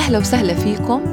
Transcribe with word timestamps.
أهلا 0.00 0.18
وسهلا 0.18 0.54
فيكم 0.54 1.04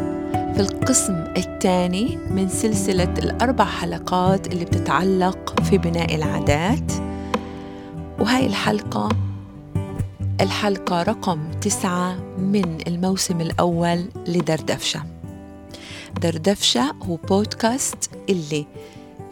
في 0.54 0.60
القسم 0.60 1.14
الثاني 1.38 2.18
من 2.32 2.50
سلسلة 2.50 3.14
الأربع 3.18 3.66
حلقات 3.66 4.48
اللي 4.48 4.66
بتتعلق 4.66 5.64
في 5.64 5.78
بناء 5.78 6.16
العادات. 6.16 6.92
وهاي 8.20 8.46
الحلقة 8.46 9.10
الحلقة 10.42 11.04
رقم 11.04 11.52
تسعة 11.62 12.16
من 12.38 12.78
الموسم 12.88 13.42
الأول 13.42 14.06
لدردفشة. 14.28 15.04
دردفشة 16.22 16.96
هو 17.04 17.16
بودكاست 17.16 18.10
اللي 18.30 18.66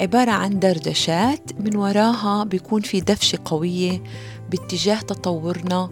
عبارة 0.01 0.31
عن 0.31 0.59
دردشات 0.59 1.51
من 1.59 1.75
وراها 1.75 2.43
بيكون 2.43 2.81
في 2.81 3.01
دفشة 3.01 3.39
قوية 3.45 4.03
باتجاه 4.51 4.99
تطورنا 4.99 5.89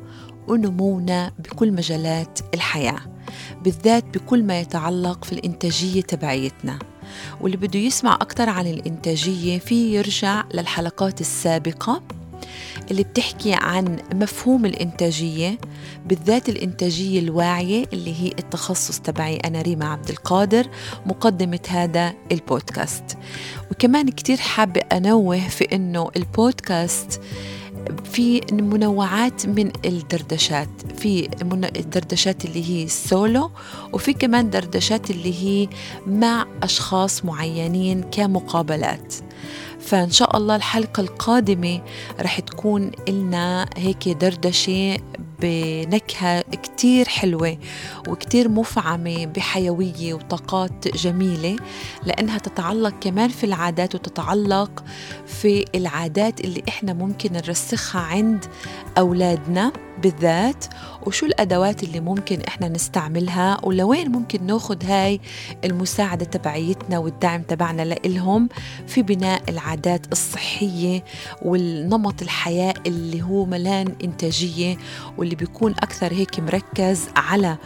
ونمونا 0.48 1.32
بكل 1.40 1.72
مجالات 1.72 2.40
الحياة 2.54 3.00
بالذات 3.64 4.04
بكل 4.04 4.44
ما 4.44 4.60
يتعلق 4.60 5.26
في 5.26 5.32
الإنتاجية 5.32 6.02
تبعيتنا. 6.02 6.80
واللي 7.42 7.58
بده 7.58 7.80
يسمع 7.80 8.16
أكثر 8.16 8.50
عن 8.50 8.68
الإنتاجية 8.68 9.60
في 9.60 9.96
يرجع 9.96 10.44
للحلقات 10.54 11.22
السابقة 11.22 12.02
اللي 12.92 13.04
بتحكي 13.04 13.54
عن 13.54 14.00
مفهوم 14.14 14.66
الإنتاجية 14.66 15.58
بالذات 16.06 16.50
الإنتاجية 16.50 17.20
الواعية 17.20 17.86
اللي 17.94 18.22
هي 18.22 18.28
التخصص 18.28 19.00
تبعي 19.00 19.36
أنا 19.38 19.62
ريما 19.62 19.86
عبد 19.86 20.10
القادر 20.10 20.68
مقدمة 21.06 21.60
هذا 21.70 22.14
البودكاست. 22.32 23.18
وكمان 23.72 24.10
كتير 24.10 24.38
حابة 24.38 24.82
أنوه 24.82 25.48
في 25.48 25.76
أنه 25.76 26.12
البودكاست 26.16 27.22
في 28.04 28.42
منوعات 28.52 29.46
من 29.46 29.72
الدردشات 29.86 30.70
في 30.98 31.30
الدردشات 31.76 32.46
اللي 32.46 32.70
هي 32.70 32.88
سولو 32.88 33.52
وفي 33.94 34.14
كمان 34.14 34.50
دردشات 34.50 35.12
اللي 35.12 35.34
هي 35.44 35.68
مع 36.08 36.46
أشخاص 36.64 37.26
معينين 37.26 38.04
كمقابلات. 38.04 39.14
فإن 39.80 40.12
شاء 40.12 40.38
الله 40.38 40.56
الحلقة 40.56 41.02
القادمة 41.02 41.82
رح 42.22 42.40
تكون 42.40 42.92
لنا 43.08 43.70
هيك 43.78 44.10
دردشة 44.10 44.98
بنكهة 45.44 46.42
كتير 46.42 47.08
حلوة 47.08 47.58
وكتير 48.08 48.50
مفعمة 48.50 49.26
بحيوية 49.26 50.14
وطاقات 50.14 50.88
جميلة 50.98 51.56
لأنها 52.06 52.38
تتعلق 52.38 52.94
كمان 53.02 53.30
في 53.30 53.44
العادات 53.44 53.96
وتتعلق 53.96 54.84
في 55.26 55.66
العادات 55.76 56.42
اللي 56.42 56.64
إحنا 56.70 56.94
ممكن 56.94 57.34
نرسخها 57.34 58.02
عند 58.02 58.46
أولادنا 58.98 59.72
بالذات. 60.02 60.66
وشو 61.06 61.26
الأدوات 61.26 61.84
اللي 61.84 62.00
ممكن 62.00 62.42
إحنا 62.48 62.68
نستعملها 62.68 63.58
ولوين 63.64 64.12
ممكن 64.12 64.46
ناخد 64.46 64.86
هاي 64.86 65.20
المساعدة 65.66 66.26
تبعيتنا 66.26 66.98
والدعم 66.98 67.42
تبعنا 67.42 67.82
لإلهم 67.82 68.50
في 68.88 69.02
بناء 69.02 69.42
العادات 69.50 70.12
الصحية 70.12 71.04
والنمط 71.42 72.22
الحياة 72.22 72.74
اللي 72.88 73.22
هو 73.22 73.46
ملان 73.46 73.96
إنتاجية 74.04 74.78
واللي 75.18 75.36
بيكون 75.36 75.72
أكثر 75.72 76.14
هيك 76.14 76.40
مركز 76.40 77.06
على 77.16 77.58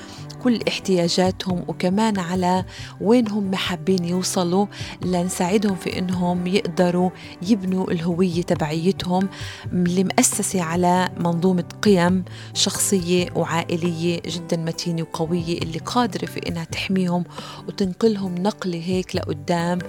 كل 0.44 0.60
احتياجاتهم 0.68 1.64
وكمان 1.68 2.20
على 2.20 2.66
وين 3.02 3.28
هم 3.28 3.56
حابين 3.56 4.06
يوصلوا. 4.06 4.66
لنساعدهم 5.06 5.76
في 5.76 6.00
إنهم 6.00 6.48
يقدروا 6.48 7.10
يبنوا 7.42 7.92
الهوية 7.92 8.42
تبعيتهم 8.42 9.30
اللي 9.74 10.04
مؤسسه 10.04 10.62
على 10.62 11.10
منظومة 11.20 11.66
قيم 11.82 12.26
شخصية 12.54 13.30
وعائلية 13.36 14.22
جدا 14.28 14.58
متينة 14.58 15.02
وقوية 15.02 15.58
اللي 15.58 15.80
قادرة 15.80 16.26
في 16.26 16.48
إنها 16.50 16.64
تحميهم 16.64 17.24
وتنقلهم 17.68 18.36
نقله 18.36 18.82
هيك 18.86 19.16
لقدام 19.16 19.80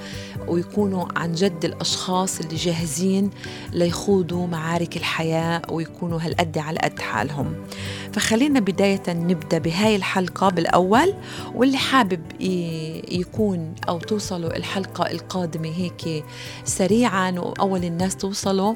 ويكونوا 0.48 1.04
عن 1.16 1.32
جد 1.32 1.64
الأشخاص 1.64 2.40
اللي 2.40 2.56
جاهزين 2.56 3.30
ليخوضوا 3.72 4.46
معارك 4.46 4.96
الحياة 4.96 5.62
ويكونوا 5.70 6.20
هالقد 6.22 6.58
على 6.58 6.78
قد 6.78 6.98
حالهم. 7.00 7.54
فخلينا 8.12 8.60
بداية 8.60 9.02
نبدأ 9.08 9.58
بهاي 9.58 9.96
الحلقة. 9.96 10.37
بالأول 10.44 11.14
واللي 11.54 11.78
حابب 11.78 12.22
يكون 13.12 13.74
أو 13.88 13.98
توصلوا 13.98 14.56
الحلقة 14.56 15.10
القادمة 15.10 15.68
هيك 15.68 16.24
سريعا 16.64 17.30
وأول 17.30 17.84
الناس 17.84 18.16
توصلوا 18.16 18.74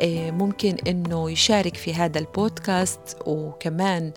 آه، 0.00 0.30
ممكن 0.30 0.76
إنه 0.86 1.30
يشارك 1.30 1.76
في 1.76 1.94
هذا 1.94 2.18
البودكاست 2.18 3.16
وكمان 3.26 4.12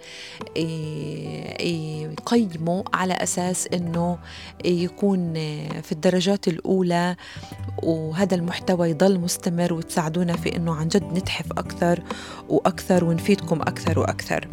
آه، 0.58 1.62
يقيمه 1.62 2.84
على 2.94 3.14
أساس 3.14 3.68
إنه 3.74 4.18
يكون 4.66 5.34
في 5.82 5.92
الدرجات 5.92 6.48
الأولى 6.48 7.16
وهذا 7.84 8.36
المحتوى 8.36 8.90
يضل 8.90 9.20
مستمر 9.20 9.74
وتساعدونا 9.74 10.34
في 10.34 10.56
إنه 10.56 10.76
عن 10.76 10.88
جد 10.88 11.14
نتحف 11.14 11.52
أكثر 11.52 12.04
وأكثر 12.50 13.04
ونفيدكم 13.04 13.62
أكثر 13.62 14.00
وأكثر. 14.00 14.48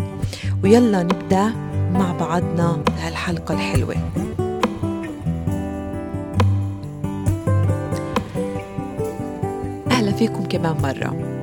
ويلا 0.64 1.02
نبدأ. 1.02 1.79
مع 1.92 2.12
بعضنا 2.12 2.82
هالحلقة 2.98 3.54
الحلوة. 3.54 3.94
أهلا 9.90 10.12
فيكم 10.12 10.44
كمان 10.44 10.76
مرة. 10.82 11.36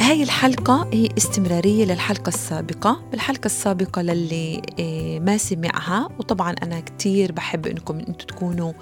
هاي 0.00 0.22
الحلقة 0.22 0.88
هي 0.92 1.08
استمرارية 1.18 1.84
للحلقة 1.84 2.28
السابقة 2.28 3.02
بالحلقة 3.10 3.46
السابقة 3.46 4.02
للي 4.02 4.62
آه، 4.80 5.18
ما 5.18 5.36
سمعها 5.36 6.08
وطبعا 6.18 6.54
أنا 6.62 6.80
كتير 6.80 7.32
بحب 7.32 7.66
إنكم 7.66 7.98
أنتم 7.98 8.12
تكونوا 8.12 8.72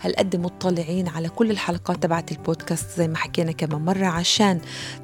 هالقد 0.00 0.36
مطلعين 0.36 1.08
على 1.08 1.28
كل 1.28 1.50
الحلقات 1.50 2.02
تبعت 2.02 2.32
البودكاست 2.32 2.86
زي 2.98 3.08
ما 3.08 3.16
حكينا 3.16 3.52
كمان 3.52 3.84
مرة 3.84 4.06
عشان 4.06 4.60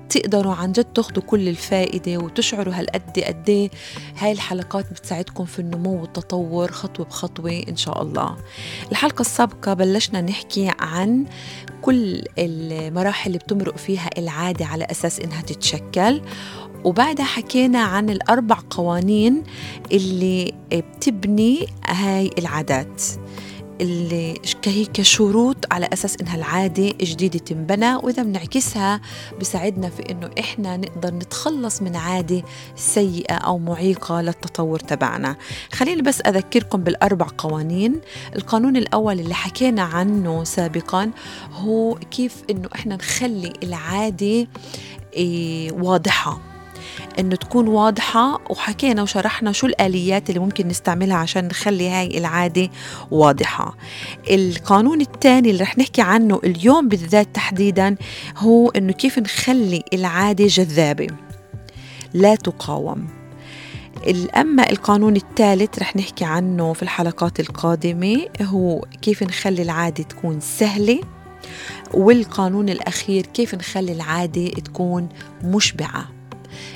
تقدروا 0.09 0.55
عن 0.55 0.73
جد 0.73 0.85
تاخذوا 0.85 1.23
كل 1.23 1.49
الفائدة 1.49 2.19
وتشعروا 2.19 2.75
هالقد 2.75 3.19
قد 3.19 3.49
إيه 3.49 3.71
هاي 4.19 4.33
الحلقات 4.33 4.91
بتساعدكم 4.91 5.45
في 5.45 5.59
النمو 5.59 6.01
والتطور 6.01 6.73
خطوة 6.73 7.07
بخطوة 7.07 7.63
إن 7.69 7.77
شاء 7.77 8.03
الله. 8.03 8.37
الحلقة 8.91 9.21
السابقة 9.21 9.75
بلشنا 9.75 10.21
نحكي 10.21 10.73
عن 10.81 11.25
كل 11.83 12.23
المراحل 12.39 13.27
اللي 13.27 13.39
بتمرق 13.39 13.77
فيها 13.77 14.11
العادة 14.19 14.67
على 14.67 14.85
أساس 14.91 15.21
إنها 15.21 15.43
تتشكل 15.43 16.23
وبعدها 16.85 17.25
حكينا 17.25 17.79
عن 17.83 18.11
الأربع 18.11 18.59
قوانين 18.71 19.43
اللي 19.93 20.53
بتبني 20.73 21.67
هاي 21.87 22.31
العادات. 22.39 23.03
اللي 23.81 24.35
هي 24.67 24.85
كشروط 24.85 25.57
على 25.73 25.89
أساس 25.93 26.17
إنها 26.21 26.37
العادة 26.37 26.93
جديدة 27.01 27.39
تنبنى 27.39 27.95
وإذا 27.95 28.23
بنعكسها 28.23 29.01
بساعدنا 29.41 29.89
في 29.89 30.11
إنه 30.11 30.31
إحنا 30.39 30.77
نقدر 30.77 31.15
نتخلص 31.15 31.83
من 31.83 31.97
عادة 31.97 32.43
سيئة 32.77 33.35
أو 33.35 33.59
معيقة 33.59 34.21
للتطور 34.21 34.79
تبعنا. 34.79 35.37
خليني 35.73 36.03
بس 36.03 36.21
أذكركم 36.21 36.85
بالأربع 36.85 37.27
قوانين. 37.39 38.01
القانون 38.37 38.77
الأول 38.77 39.21
اللي 39.21 39.35
حكينا 39.35 39.83
عنه 39.83 40.45
سابقا 40.45 41.11
هو 41.53 41.95
كيف 41.95 42.43
إنه 42.51 42.69
إحنا 42.75 42.97
نخلي 42.97 43.53
العادة 43.63 44.47
إيه، 45.15 45.73
واضحة. 45.73 46.56
إنه 47.19 47.37
تكون 47.37 47.69
واضحة 47.69 48.41
وحكينا 48.51 49.03
وشرحنا 49.03 49.53
شو 49.53 49.67
الآليات 49.67 50.29
اللي 50.29 50.41
ممكن 50.41 50.69
نستعملها 50.69 51.17
عشان 51.17 51.49
نخلي 51.49 51.89
هاي 51.89 52.19
العادة 52.19 52.71
واضحة. 53.11 53.77
القانون 54.31 55.01
الثاني 55.01 55.51
اللي 55.51 55.63
رح 55.63 55.79
نحكي 55.79 56.03
عنه 56.03 56.41
اليوم 56.45 56.89
بالذات 56.89 57.29
تحديدا 57.35 57.97
هو 58.37 58.69
إنه 58.69 58.93
كيف 58.93 59.19
نخلي 59.19 59.83
العادة 59.93 60.47
جذابة. 60.47 61.07
لا 62.15 62.35
تقاوم. 62.35 63.07
أما 64.37 64.71
القانون 64.71 65.17
الثالث 65.17 65.79
رح 65.79 65.97
نحكي 65.97 66.25
عنه 66.25 66.73
في 66.73 66.83
الحلقات 66.83 67.41
القادمة 67.41 68.27
هو 68.43 68.85
كيف 69.03 69.23
نخلي 69.23 69.63
العادة 69.63 70.05
تكون 70.05 70.41
سهلة 70.41 71.01
والقانون 71.95 72.69
الأخير 72.69 73.27
كيف 73.27 73.55
نخلي 73.55 73.93
العادة 73.93 74.49
تكون 74.49 75.09
مشبعة. 75.45 76.16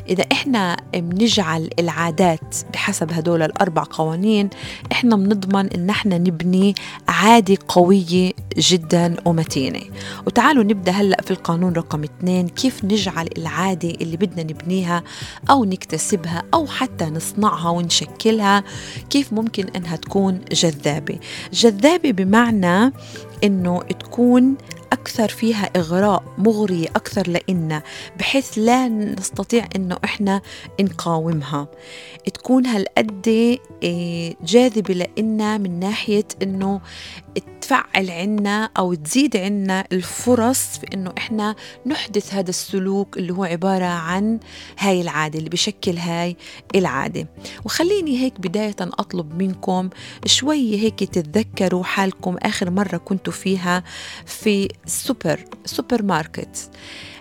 إذا 0.09 0.25
إحنا 0.33 0.77
بنجعل 0.95 1.71
العادات 1.79 2.57
بحسب 2.73 3.13
هدول 3.13 3.43
الأربع 3.43 3.85
قوانين 3.91 4.51
إحنا 4.93 5.17
بنضمن 5.17 5.67
إن 5.67 5.91
إحنا 5.91 6.19
نبني 6.19 6.75
عادة 7.09 7.59
قوية 7.69 8.33
جدا 8.59 9.17
ومتينة. 9.25 9.81
وتعالوا 10.27 10.65
نبدأ 10.65 10.93
هلأ 10.93 11.23
في 11.23 11.31
القانون 11.31 11.73
رقم 11.73 12.03
اثنين 12.03 12.49
كيف 12.49 12.85
نجعل 12.85 13.29
العادة 13.39 13.91
اللي 13.91 14.17
بدنا 14.17 14.43
نبنيها 14.43 15.03
أو 15.51 15.65
نكتسبها 15.65 16.43
أو 16.55 16.67
حتى 16.67 17.05
نصنعها 17.05 17.71
ونشكلها 17.71 18.65
كيف 19.11 19.33
ممكن 19.33 19.67
إنها 19.77 19.97
تكون 19.97 20.41
جذابة؟ 20.53 21.19
جذابة 21.53 22.11
بمعنى 22.11 22.93
إنه 23.45 23.83
تكون 23.83 24.57
أكثر 24.93 25.29
فيها 25.29 25.71
إغراء 25.77 26.23
مغرية 26.39 26.89
أكثر 26.89 27.29
لإلنا 27.29 27.83
بحيث 28.19 28.59
لا 28.59 28.89
نستطيع 28.89 29.69
إنه 29.77 29.99
إحنا 30.05 30.43
نقاومها. 30.81 31.69
تكون 32.35 32.67
هالقد 32.67 33.59
آه، 33.85 34.35
جاذبة 34.43 34.95
لإلنا 34.95 35.59
من 35.59 35.81
ناحية 35.81 36.27
إنه 36.43 36.81
تفعل 37.71 38.11
عنا 38.11 38.71
أو 38.79 38.95
تزيد 38.95 39.37
عنا 39.37 39.85
الفرص 39.93 40.79
في 40.79 40.87
إنه 40.95 41.13
إحنا 41.19 41.57
نحدث 41.87 42.35
هذا 42.35 42.51
السلوك 42.51 43.19
اللي 43.19 43.33
هو 43.33 43.45
عبارة 43.45 43.85
عن 43.85 44.41
هاي 44.79 45.01
العادة 45.01 45.39
اللي 45.39 45.51
بشكل 45.51 45.99
هاي 45.99 46.37
العادة. 46.75 47.29
وخليني 47.65 48.19
هيك 48.19 48.41
بداية 48.41 48.77
أطلب 48.81 49.43
منكم 49.43 49.91
شوي 50.27 50.77
هيك 50.77 51.05
تتذكروا 51.05 51.85
حالكم 51.85 52.37
آخر 52.43 52.71
مرة 52.71 52.97
كنتوا 52.97 53.33
فيها 53.33 53.85
في 54.27 54.69
سوبر 54.87 55.45
سوبر 55.65 56.03
ماركت. 56.03 56.71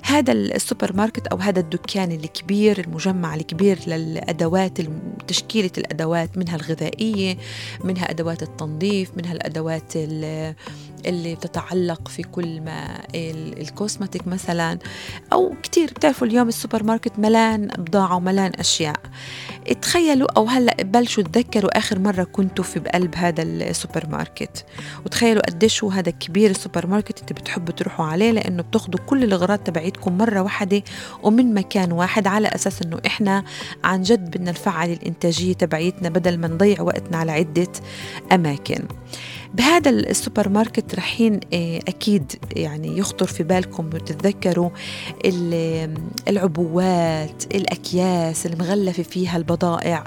هذا 0.10 0.32
السوبر 0.32 0.94
ماركت 0.96 1.28
أو 1.28 1.38
هذا 1.38 1.60
الدكان 1.60 2.12
الكبير 2.12 2.80
المجمع 2.80 3.36
الكبير 3.36 3.80
للأدوات 3.88 4.78
تشكيلة 5.28 5.72
الأدوات 5.78 6.38
منها 6.38 6.56
الغذائية 6.56 7.38
منها 7.84 8.12
أدوات 8.12 8.44
التنظيف 8.44 9.12
منها 9.18 9.34
الأدوات 9.34 9.96
اللي 9.96 11.36
بتتعلق 11.36 12.08
في 12.08 12.24
كل 12.24 12.62
ما 12.62 13.02
ال 13.16 13.28
cosmetic 13.28 14.28
مثلا 14.28 14.80
أو 15.34 15.54
كتير. 15.64 15.90
بتعرفوا 15.92 16.28
اليوم 16.28 16.48
السوبر 16.48 16.84
ماركت 16.84 17.20
ملان 17.20 17.68
بضاعة 17.68 18.16
وملان 18.16 18.52
أشياء. 18.60 19.00
تخيلوا 19.74 20.28
أو 20.38 20.46
هلأ 20.46 20.84
بلشوا 20.84 21.24
تذكروا 21.24 21.78
آخر 21.78 22.00
مرة 22.00 22.24
كنتوا 22.24 22.64
في 22.64 22.80
بقلب 22.80 23.16
هذا 23.16 23.44
السوبر 23.44 24.08
ماركت 24.10 24.66
وتخيلوا 25.06 25.42
قديش 25.50 25.84
هو 25.84 25.90
هذا 25.90 26.12
كبير 26.12 26.50
السوبر 26.50 26.88
ماركت 26.88 27.20
انت 27.20 27.34
بتحبوا 27.34 27.74
تروحوا 27.74 28.06
عليه 28.06 28.32
لأنه 28.32 28.64
بتاخذوا 28.64 29.00
كل 29.06 29.24
الأغراض 29.24 29.60
تبعيتكم 29.60 30.18
مرة 30.18 30.42
واحدة 30.42 30.84
ومن 31.24 31.54
مكان 31.54 31.92
واحد 31.92 32.28
على 32.28 32.48
أساس 32.48 32.82
أنه 32.82 33.00
إحنا 33.06 33.44
عن 33.84 34.02
جد 34.02 34.26
بدنا 34.38 34.52
نفعل 34.52 34.90
الإنتاجية 34.92 35.54
تبعيتنا 35.54 36.10
بدل 36.10 36.38
ما 36.38 36.48
نضيع 36.48 36.82
وقتنا 36.82 37.18
على 37.18 37.32
عدة 37.32 37.72
أماكن. 38.32 38.84
بهذا 39.54 39.90
السوبر 39.90 40.50
ماركت 40.50 40.96
رحين 40.96 41.40
آه، 41.54 41.80
أكيد 41.88 42.34
يعني 42.56 42.98
يخطر 42.98 43.26
في 43.26 43.44
بالكم. 43.44 43.90
وتتذكروا 43.94 44.70
العبوات 46.28 47.44
الأكياس 47.56 48.46
المغلفة 48.46 49.04
فيها 49.04 49.38
البضائع 49.38 50.04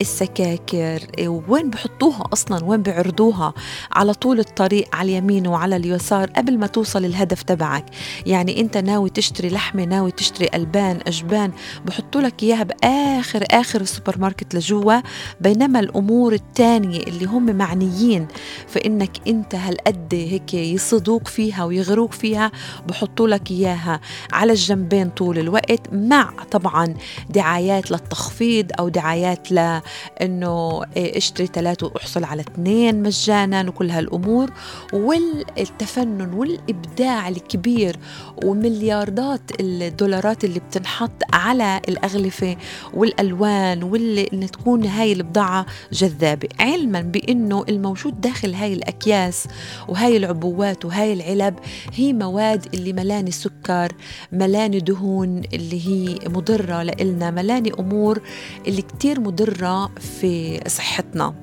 السكاكر 0.00 1.00
آه، 1.18 1.42
وين 1.48 1.70
بحطوها 1.70 2.24
أصلا؟ 2.32 2.64
وين 2.64 2.82
بعرضوها؟ 2.82 3.54
على 3.92 4.14
طول 4.14 4.38
الطريق 4.38 4.96
على 4.96 5.12
اليمين 5.12 5.46
وعلى 5.46 5.76
اليسار 5.76 6.30
قبل 6.30 6.58
ما 6.58 6.66
توصل 6.66 7.04
الهدف 7.04 7.42
تبعك. 7.42 7.86
يعني 8.26 8.60
أنت 8.60 8.76
ناوي 8.76 9.10
تشتري 9.10 9.48
لحمة 9.48 9.84
ناوي 9.84 10.10
تشتري 10.10 10.48
ألبان 10.54 11.00
أجبان 11.06 11.52
بحطوا 11.86 12.20
لك 12.20 12.42
إياها 12.42 12.62
بآخر 12.62 13.44
آخر 13.50 13.80
السوبر 13.80 14.18
ماركت 14.18 14.54
لجوا. 14.54 15.00
بينما 15.40 15.80
الأمور 15.80 16.32
الثانية 16.32 17.02
اللي 17.02 17.24
هم 17.24 17.56
معنيين 17.56 18.26
في 18.68 18.83
إنك 18.84 19.10
أنت 19.28 19.54
هالقد 19.54 20.14
هيك 20.14 20.54
يصدوك 20.54 21.28
فيها 21.28 21.64
ويغروك 21.64 22.12
فيها 22.12 22.52
بحطوا 22.88 23.28
لك 23.28 23.50
إياها 23.50 24.00
على 24.32 24.52
الجنبين 24.52 25.10
طول 25.10 25.38
الوقت 25.38 25.92
مع 25.92 26.30
طبعا 26.50 26.94
دعايات 27.30 27.90
للتخفيض 27.90 28.70
أو 28.78 28.88
دعايات 28.88 29.52
لأنه 29.52 30.82
اشتري 30.96 31.46
ثلاثة 31.46 31.86
وأحصل 31.86 32.24
على 32.24 32.42
اثنين 32.42 33.02
مجانا 33.02 33.68
وكل 33.68 33.90
هالأمور. 33.90 34.50
والتفنن 34.92 36.34
والإبداع 36.34 37.28
الكبير 37.28 37.96
وملياردات 38.44 39.40
الدولارات 39.60 40.44
اللي 40.44 40.60
بتنحط 40.60 41.22
على 41.32 41.80
الأغلفة 41.88 42.56
والألوان 42.94 43.82
واللي 43.82 44.48
تكون 44.48 44.84
هاي 44.84 45.12
البضاعة 45.12 45.66
جذابة. 45.92 46.48
علما 46.60 47.00
بإنه 47.00 47.64
الموجود 47.68 48.20
داخل 48.20 48.54
هاي 48.54 48.73
الأكياس 48.74 49.46
وهاي 49.88 50.16
العبوات 50.16 50.84
وهاي 50.84 51.12
العلب 51.12 51.54
هي 51.94 52.12
مواد 52.12 52.66
اللي 52.74 52.92
ملاني 52.92 53.30
سكر 53.30 53.92
ملاني 54.32 54.80
دهون 54.80 55.42
اللي 55.52 55.88
هي 55.88 56.28
مضرة 56.28 56.82
لإلنا 56.82 57.30
ملاني 57.30 57.72
أمور 57.78 58.22
اللي 58.66 58.82
كتير 58.82 59.20
مضرة 59.20 59.90
في 59.94 60.60
صحتنا 60.66 61.34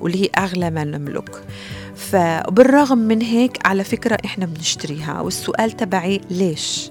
واللي 0.00 0.22
هي 0.24 0.30
أغلى 0.38 0.70
ما 0.70 0.84
نملك. 0.84 1.42
فبالرغم 1.94 2.98
من 2.98 3.22
هيك 3.22 3.66
على 3.66 3.84
فكرة 3.84 4.18
إحنا 4.24 4.46
بنشتريها. 4.46 5.20
والسؤال 5.20 5.70
تبعي 5.70 6.20
ليش؟ 6.30 6.90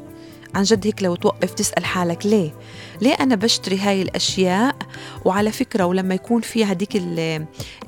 عن 0.56 0.64
جد 0.64 0.88
هيك 0.88 1.04
لو 1.04 1.16
توقف 1.16 1.54
تسأل 1.54 1.86
حالك 1.86 2.26
ليه؟ 2.26 2.54
ليه 3.02 3.14
أنا 3.14 3.36
بشتري 3.36 3.78
هاي 3.78 4.02
الأشياء 4.02 4.76
وعلى 5.28 5.52
فكرة 5.52 5.86
ولما 5.86 6.16
يكون 6.16 6.42
في 6.42 6.64
هديك 6.66 7.02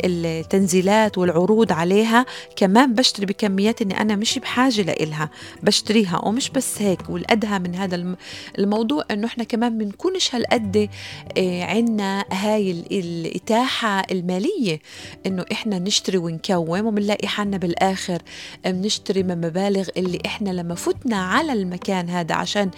التنزيلات 0.03 1.17
والعروض 1.17 1.71
عليها 1.71 2.25
كمان 2.55 2.93
بشتري 2.93 3.25
بكميات 3.25 3.81
إني 3.81 4.01
أنا 4.01 4.15
مش 4.15 4.39
بحاجة 4.39 4.81
لإلها 4.81 5.29
بشتريها. 5.63 6.25
ومش 6.25 6.49
بس 6.49 6.81
هيك 6.81 7.09
والأدهى 7.09 7.59
من 7.59 7.75
هذا 7.75 8.15
الموضوع 8.59 9.03
إنه 9.11 9.27
إحنا 9.27 9.43
كمان 9.43 9.77
بنكونش 9.77 10.35
هالقد 10.35 10.89
آه، 11.37 11.63
عنا 11.63 12.25
هاي 12.31 12.71
الإتاحة 12.71 14.03
المالية. 14.11 14.79
إنه 15.25 15.45
إحنا 15.51 15.79
نشتري 15.79 16.17
ونكوم 16.17 16.85
وبنلاقي 16.85 17.27
حالنا 17.27 17.57
بالآخر 17.57 18.21
بنشتري 18.65 19.23
من 19.23 19.41
مبالغ 19.41 19.87
اللي 19.97 20.19
إحنا 20.25 20.49
لما 20.49 20.75
فتنا 20.75 21.15
على 21.15 21.53
المكان 21.53 22.09
هذا 22.09 22.35
عشان 22.35 22.71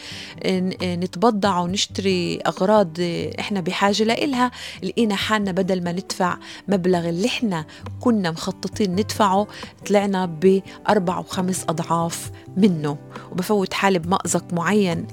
نتبضع 0.84 1.60
ونشتري 1.60 2.40
أغراض 2.48 2.98
إحنا 3.40 3.62
بحاجة 3.62 4.04
لإلها 4.04 4.50
لقينا 4.83 5.15
حالنا 5.15 5.51
بدل 5.51 5.83
ما 5.83 5.92
ندفع 5.92 6.38
مبلغ 6.68 7.09
اللي 7.09 7.27
إحنا 7.27 7.65
كنا 8.00 8.31
مخططين 8.31 8.92
ندفعه 8.92 9.48
طلعنا 9.88 10.25
بأربع 10.25 11.18
وخمس 11.18 11.65
أضعاف 11.69 12.31
منه. 12.57 12.98
وبفوت 13.31 13.74
حالي 13.74 14.00
بمأزق 14.00 14.53
معين 14.53 15.07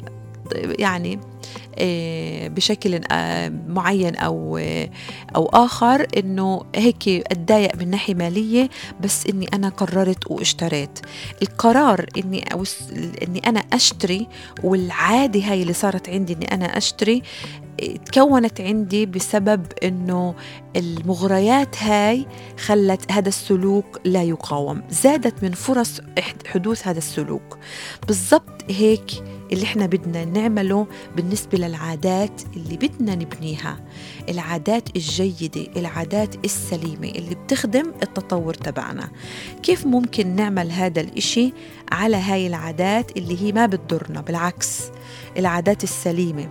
يعني 0.54 1.20
بشكل 2.48 3.00
آه، 3.12 3.52
معين 3.68 4.16
أو 4.16 4.56
آه، 4.56 4.90
أو 5.36 5.46
آخر 5.46 6.06
إنه 6.16 6.62
هيك 6.74 7.08
أتضايق 7.08 7.76
من 7.76 7.90
ناحية 7.90 8.14
مالية 8.14 8.70
بس 9.00 9.26
إني 9.26 9.46
أنا 9.54 9.68
قررت 9.68 10.30
واشتريت. 10.30 10.98
القرار 11.42 12.06
إني 12.16 12.44
إني 13.22 13.38
أنا 13.46 13.60
أشتري 13.72 14.28
والعادة 14.62 15.40
هاي 15.40 15.62
اللي 15.62 15.72
صارت 15.72 16.08
عندي 16.08 16.32
إني 16.32 16.54
أنا 16.54 16.76
أشتري 16.76 17.22
تكونت 18.06 18.60
عندي 18.60 19.06
بسبب 19.06 19.66
إنه 19.82 20.34
المغريات 20.76 21.82
هاي 21.82 22.26
خلت 22.58 23.12
هذا 23.12 23.28
السلوك 23.28 24.00
لا 24.04 24.22
يقاوم. 24.22 24.82
زادت 24.90 25.42
من 25.42 25.52
فرص 25.52 26.00
حدوث 26.46 26.88
هذا 26.88 26.98
السلوك. 26.98 27.58
بالضبط 28.06 28.64
هيك 28.70 29.10
اللي 29.52 29.64
إحنا 29.64 29.86
بدنا 29.86 30.24
نعمله 30.24 30.86
بالنسبة 31.16 31.58
للعادات 31.58 32.42
اللي 32.56 32.76
بدنا 32.76 33.14
نبنيها. 33.14 33.80
العادات 34.28 34.96
الجيدة 34.96 35.66
العادات 35.76 36.44
السليمة 36.44 37.08
اللي 37.08 37.34
بتخدم 37.34 37.92
التطور 38.02 38.54
تبعنا. 38.54 39.08
كيف 39.62 39.86
ممكن 39.86 40.36
نعمل 40.36 40.70
هذا 40.70 41.00
الإشي 41.00 41.52
على 41.92 42.16
هاي 42.16 42.46
العادات 42.46 43.16
اللي 43.16 43.42
هي 43.42 43.52
ما 43.52 43.66
بتضرنا؟ 43.66 44.20
بالعكس 44.20 44.82
العادات 45.36 45.84
السليمة. 45.84 46.48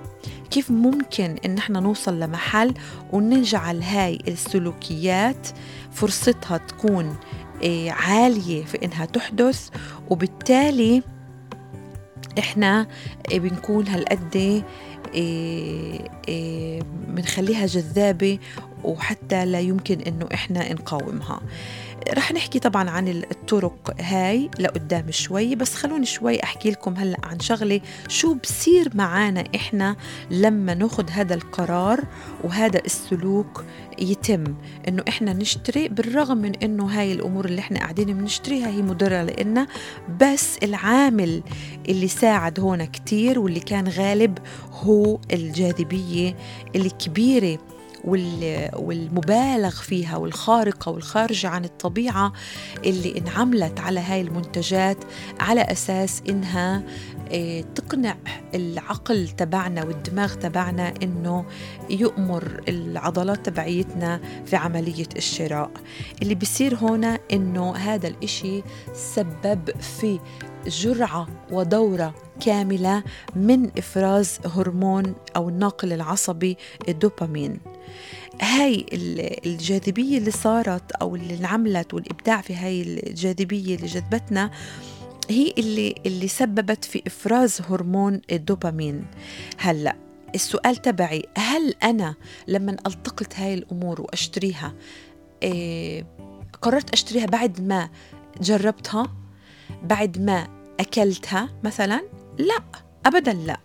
كيف 0.51 0.71
ممكن 0.71 1.35
إن 1.45 1.57
إحنا 1.57 1.79
نوصل 1.79 2.19
لمحل 2.19 2.73
ونجعل 3.13 3.81
هاي 3.81 4.19
السلوكيات 4.27 5.47
فرصتها 5.91 6.57
تكون 6.57 7.15
آه، 7.63 7.89
عالية 7.89 8.63
في 8.65 8.85
إنها 8.85 9.05
تحدث 9.05 9.69
وبالتالي 10.09 11.03
إحنا 12.39 12.87
بنكون 13.31 13.87
هالقد 13.87 14.63
بنخليها 17.07 17.65
جذابة 17.65 18.39
وحتى 18.83 19.45
لا 19.45 19.59
يمكن 19.59 19.99
إنه 20.01 20.27
إحنا 20.33 20.73
نقاومها. 20.73 21.39
رح 22.13 22.31
نحكي 22.31 22.59
طبعا 22.59 22.89
عن 22.89 23.07
الطرق 23.07 23.95
هاي 23.99 24.49
لقدام 24.59 25.11
شوي 25.11 25.55
بس 25.55 25.75
خلوني 25.75 26.05
شوي 26.05 26.43
أحكي 26.43 26.71
لكم 26.71 26.93
هلأ 26.93 27.17
عن 27.23 27.39
شغلة 27.39 27.81
شو 28.07 28.33
بصير 28.33 28.89
معانا 28.93 29.43
إحنا 29.55 29.95
لما 30.31 30.73
ناخذ 30.73 31.09
هذا 31.09 31.33
القرار 31.35 32.03
وهذا 32.43 32.79
السلوك 32.85 33.63
يتم. 33.99 34.43
إنه 34.87 35.03
إحنا 35.07 35.33
نشتري 35.33 35.87
بالرغم 35.87 36.37
من 36.37 36.55
إنه 36.55 36.85
هاي 36.85 37.11
الأمور 37.11 37.45
اللي 37.45 37.59
إحنا 37.59 37.79
قاعدين 37.79 38.17
بنشتريها 38.17 38.67
هي 38.67 38.81
مضرة 38.81 39.21
لنا 39.21 39.67
بس 40.21 40.57
العامل 40.63 41.43
اللي 41.89 42.07
ساعد 42.07 42.59
هون 42.59 42.85
كتير 42.85 43.39
واللي 43.39 43.59
كان 43.59 43.87
غالب 43.87 44.37
هو 44.71 45.19
الجاذبية 45.33 46.35
الكبيره 46.75 47.59
والمبالغ 48.03 49.69
فيها 49.69 50.17
والخارقة 50.17 50.91
والخارجة 50.91 51.47
عن 51.47 51.65
الطبيعة 51.65 52.33
اللي 52.85 53.17
انعملت 53.17 53.79
على 53.79 53.99
هاي 53.99 54.21
المنتجات 54.21 54.97
على 55.39 55.61
أساس 55.61 56.21
إنها 56.29 56.83
تقنع 57.75 58.15
العقل 58.55 59.29
تبعنا 59.29 59.83
والدماغ 59.83 60.33
تبعنا 60.33 60.93
إنه 61.03 61.45
يؤمر 61.89 62.63
العضلات 62.67 63.45
تبعيتنا 63.45 64.21
في 64.45 64.55
عملية 64.55 65.09
الشراء. 65.15 65.71
اللي 66.21 66.35
بيصير 66.35 66.75
هنا 66.75 67.19
إنه 67.33 67.75
هذا 67.75 68.07
الإشي 68.07 68.63
سبب 68.93 69.69
في 69.81 70.19
جرعة 70.67 71.27
ودورة 71.51 72.15
كاملة 72.39 73.03
من 73.35 73.69
إفراز 73.77 74.39
هرمون 74.45 75.15
أو 75.35 75.49
الناقل 75.49 75.93
العصبي 75.93 76.57
الدوبامين. 76.89 77.59
هاي 78.41 78.85
الجاذبية 79.45 80.17
اللي 80.17 80.31
صارت 80.31 80.91
أو 80.91 81.15
اللي 81.15 81.37
انعملت 81.37 81.93
والإبداع 81.93 82.41
في 82.41 82.55
هاي 82.55 82.81
الجاذبية 82.81 83.75
اللي 83.75 83.87
جذبتنا 83.87 84.51
هي 85.29 85.53
اللي 85.57 85.95
اللي 86.05 86.27
سببت 86.27 86.85
في 86.85 87.03
إفراز 87.07 87.61
هرمون 87.69 88.21
الدوبامين. 88.31 89.05
هلأ 89.57 89.95
السؤال 90.35 90.75
تبعي 90.75 91.23
هل 91.37 91.73
أنا 91.83 92.15
لما 92.47 92.71
ألتقط 92.87 93.35
هاي 93.35 93.53
الأمور 93.53 94.01
وأشتريها 94.01 94.73
إيه 95.43 96.05
قررت 96.61 96.89
أشتريها 96.89 97.25
بعد 97.25 97.61
ما 97.61 97.89
جربتها؟ 98.41 99.15
بعد 99.83 100.19
ما 100.19 100.47
أكلتها 100.79 101.49
مثلا؟ 101.63 102.01
لا 102.37 102.63
أبدا 103.05 103.33
لا. 103.33 103.57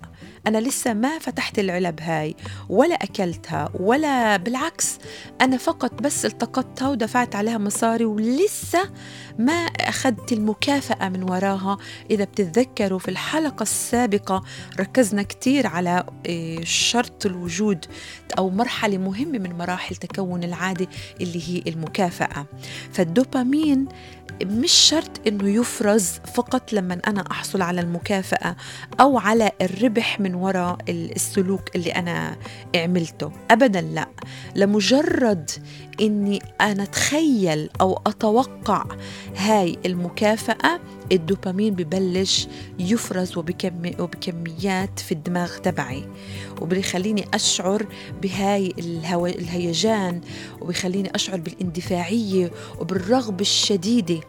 أنا 0.47 0.59
لسه 0.59 0.95
ما 0.95 1.19
فتحت 1.19 1.59
العلب 1.59 2.01
هاي 2.01 2.37
ولا 2.69 2.95
أكلتها 2.95 3.69
ولا 3.81 4.37
بالعكس 4.37 4.99
أنا 5.41 5.57
فقط 5.57 6.03
بس 6.03 6.27
التقطتها 6.27 6.89
ودفعت 6.89 7.37
عليها 7.37 7.59
مصاري 7.59 8.05
ولسه 8.05 8.91
ما 9.39 9.53
أخذت 9.53 10.33
المكافأة 10.33 11.09
من 11.09 11.23
وراها. 11.23 11.79
إذا 12.11 12.25
بتتذكروا 12.25 12.99
في 12.99 13.09
الحلقة 13.09 13.63
السابقة 13.63 14.43
ركزنا 14.81 15.23
كتير 15.23 15.67
على 15.67 16.07
إيه، 16.27 16.65
شرط 16.65 17.27
الوجود 17.27 17.87
أو 18.39 18.51
مرحلة 18.51 18.99
مهمة 18.99 19.39
من 19.39 19.59
مراحل 19.59 19.97
تكون 19.97 20.45
العادة 20.45 20.89
اللي 21.21 21.49
هي 21.49 21.63
المكافأة. 21.73 22.47
فالدوبامين 22.93 23.89
مش 24.45 24.73
شرط 24.73 25.11
إنه 25.27 25.49
يفرز 25.49 26.09
فقط 26.35 26.73
لما 26.73 27.01
أنا 27.07 27.25
أحصل 27.31 27.63
على 27.63 27.81
المكافأة 27.81 28.57
أو 29.01 29.19
على 29.19 29.53
الربح 29.63 30.21
من 30.21 30.35
وراء 30.35 30.79
السلوك 30.89 31.77
اللي 31.77 31.91
أنا 31.91 32.37
عملته 32.77 33.33
ابدا 33.51 33.81
لا. 33.81 34.09
لمجرد 34.55 35.51
إني 36.01 36.43
أنا 36.61 36.83
أتخيل 36.83 37.71
أو 37.81 38.01
أتوقع 38.07 38.85
هاي 39.37 39.79
المكافأة 39.87 40.81
الدوبامين 41.13 41.75
ببلش 41.75 42.49
يفرز 42.79 43.39
وبكمي 43.39 43.97
وبكميات 43.99 44.99
في 45.01 45.13
الدماغ 45.13 45.57
تبعي 45.57 46.05
وبيخليني 46.61 47.25
أشعر 47.35 47.87
بهاي 48.23 48.73
الهو... 48.79 49.27
الهيجان 49.27 50.21
وبيخليني 50.61 51.15
أشعر 51.15 51.41
بالاندفاعية 51.41 52.51
وبالرغبة 52.81 53.41
الشديدة 53.41 54.21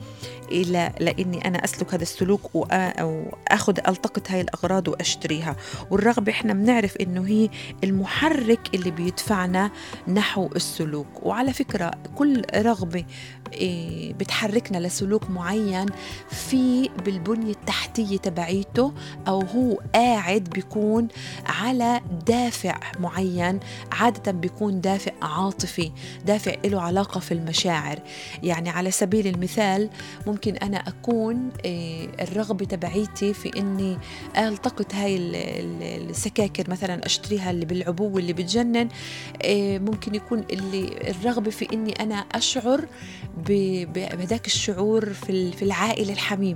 إلى 0.51 0.91
لأني 0.99 1.47
أنا 1.47 1.63
أسلك 1.63 1.93
هذا 1.93 2.03
السلوك 2.03 2.55
وأخذ 2.55 3.77
ألتقط 3.87 4.31
هاي 4.31 4.41
الأغراض 4.41 4.87
وأشتريها. 4.87 5.55
والرغبة 5.91 6.31
إحنا 6.31 6.53
بنعرف 6.53 6.97
إنه 6.97 7.27
هي 7.27 7.49
المحرك 7.83 8.59
اللي 8.75 8.91
بيدفعنا 8.91 9.71
نحو 10.07 10.49
السلوك. 10.55 11.07
وعلى 11.25 11.53
فكرة 11.53 11.91
كل 12.15 12.41
رغبة 12.55 13.05
إيه، 13.53 14.13
بتحركنا 14.13 14.77
لسلوك 14.77 15.29
معين 15.29 15.85
في 16.29 16.55
بالبنية 17.05 17.51
التحتية 17.51 18.17
تبعيته 18.17 18.93
أو 19.27 19.41
هو 19.41 19.79
قاعد 19.95 20.43
بيكون 20.43 21.07
على 21.45 22.01
دافع 22.27 22.79
معين 22.99 23.59
عادة 23.91 24.31
بيكون 24.31 24.81
دافع 24.81 25.11
عاطفي 25.21 25.91
دافع 26.25 26.55
له 26.65 26.81
علاقة 26.81 27.19
في 27.19 27.33
المشاعر. 27.33 27.99
يعني 28.43 28.69
على 28.69 28.91
سبيل 28.91 29.27
المثال 29.27 29.89
ممكن 30.27 30.55
أنا 30.55 30.77
أكون 30.77 31.49
إيه، 31.65 32.09
الرغبة 32.21 32.65
تبعيتي 32.65 33.33
في 33.33 33.59
إني 33.59 33.97
ألتقط 34.37 34.95
هاي 34.95 35.17
السكاكر 35.17 36.69
مثلا 36.69 37.05
أشتريها 37.05 37.51
اللي 37.51 37.65
بالعبوة 37.65 38.19
اللي 38.19 38.33
بتجنن. 38.33 38.89
إيه، 39.43 39.79
ممكن 39.79 40.15
يكون 40.15 40.39
اللي 40.51 41.11
الرغبة 41.11 41.51
في 41.51 41.67
إني 41.73 41.91
أنا 41.91 42.15
أشعر 42.15 42.85
بهذاك 43.47 44.47
الشعور 44.47 45.13
في 45.13 45.61
العائلة 45.61 46.13
الحميمة. 46.13 46.52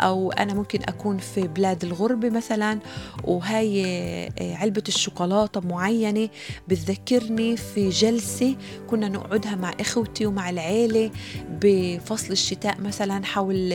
أو 0.00 0.32
أنا 0.32 0.54
ممكن 0.54 0.78
أكون 0.82 1.18
في 1.18 1.48
بلاد 1.48 1.84
الغربة 1.84 2.30
مثلا 2.30 2.78
وهاي 3.24 3.84
آه، 3.86 4.54
علبة 4.56 4.82
الشوكولاتة 4.88 5.60
معينة 5.60 6.28
بتذكرني 6.68 7.56
في 7.56 7.88
جلسة 7.88 8.56
كنا 8.90 9.08
نقعدها 9.08 9.54
مع 9.54 9.72
إخوتي 9.80 10.26
ومع 10.26 10.50
العيلة 10.50 11.10
بفصل 11.50 12.32
الشتاء 12.32 12.80
مثلا 12.80 13.24
حول 13.24 13.72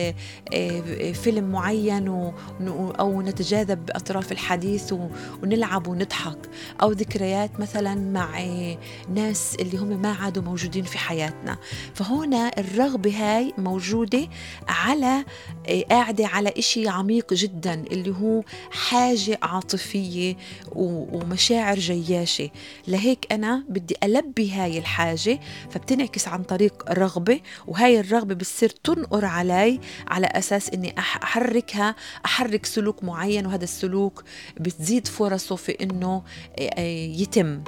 آه، 0.54 1.12
فيلم 1.12 1.44
معين 1.52 2.32
أو 3.00 3.22
نتجاذب 3.22 3.86
بأطراف 3.86 4.32
الحديث 4.32 4.94
ونلعب 5.42 5.86
ونضحك. 5.86 6.38
أو 6.82 6.92
ذكريات 6.92 7.60
مثلا 7.60 7.94
مع 7.94 8.40
آه، 8.40 8.78
ناس 9.14 9.56
اللي 9.60 9.78
هم 9.78 10.02
ما 10.02 10.12
عادوا 10.12 10.42
موجودين 10.42 10.84
في 10.84 10.98
حياتنا. 10.98 11.58
فهون 11.94 12.36
هنا 12.36 12.50
الرغبة 12.58 13.10
هاي 13.10 13.54
موجودة 13.58 14.28
على 14.68 15.06
آه، 15.06 15.24
قاعدة 15.90 16.26
على 16.26 16.52
إشي 16.58 16.88
عميق 16.88 17.34
جدا 17.34 17.74
اللي 17.74 18.10
هو 18.10 18.42
حاجة 18.70 19.38
عاطفية 19.42 20.36
ومشاعر 20.72 21.78
جياشة. 21.78 22.50
لهيك 22.88 23.32
أنا 23.32 23.64
بدي 23.68 23.96
ألبي 24.02 24.50
هاي 24.52 24.78
الحاجة 24.78 25.40
فبتنعكس 25.70 26.28
عن 26.28 26.42
طريق 26.42 26.92
رغبة 26.92 27.40
وهاي 27.66 28.00
الرغبة 28.00 28.34
بتصير 28.34 28.68
تنقر 28.68 29.24
علي 29.24 29.80
على 30.08 30.26
أساس 30.26 30.70
أني 30.70 30.94
أحركها 30.98 31.94
أحرك 32.24 32.66
سلوك 32.66 33.04
معين 33.04 33.46
وهذا 33.46 33.64
السلوك 33.64 34.24
بتزيد 34.60 35.06
فرصه 35.06 35.56
في 35.56 35.72
أنه 35.82 36.22
يتم. 37.20 37.62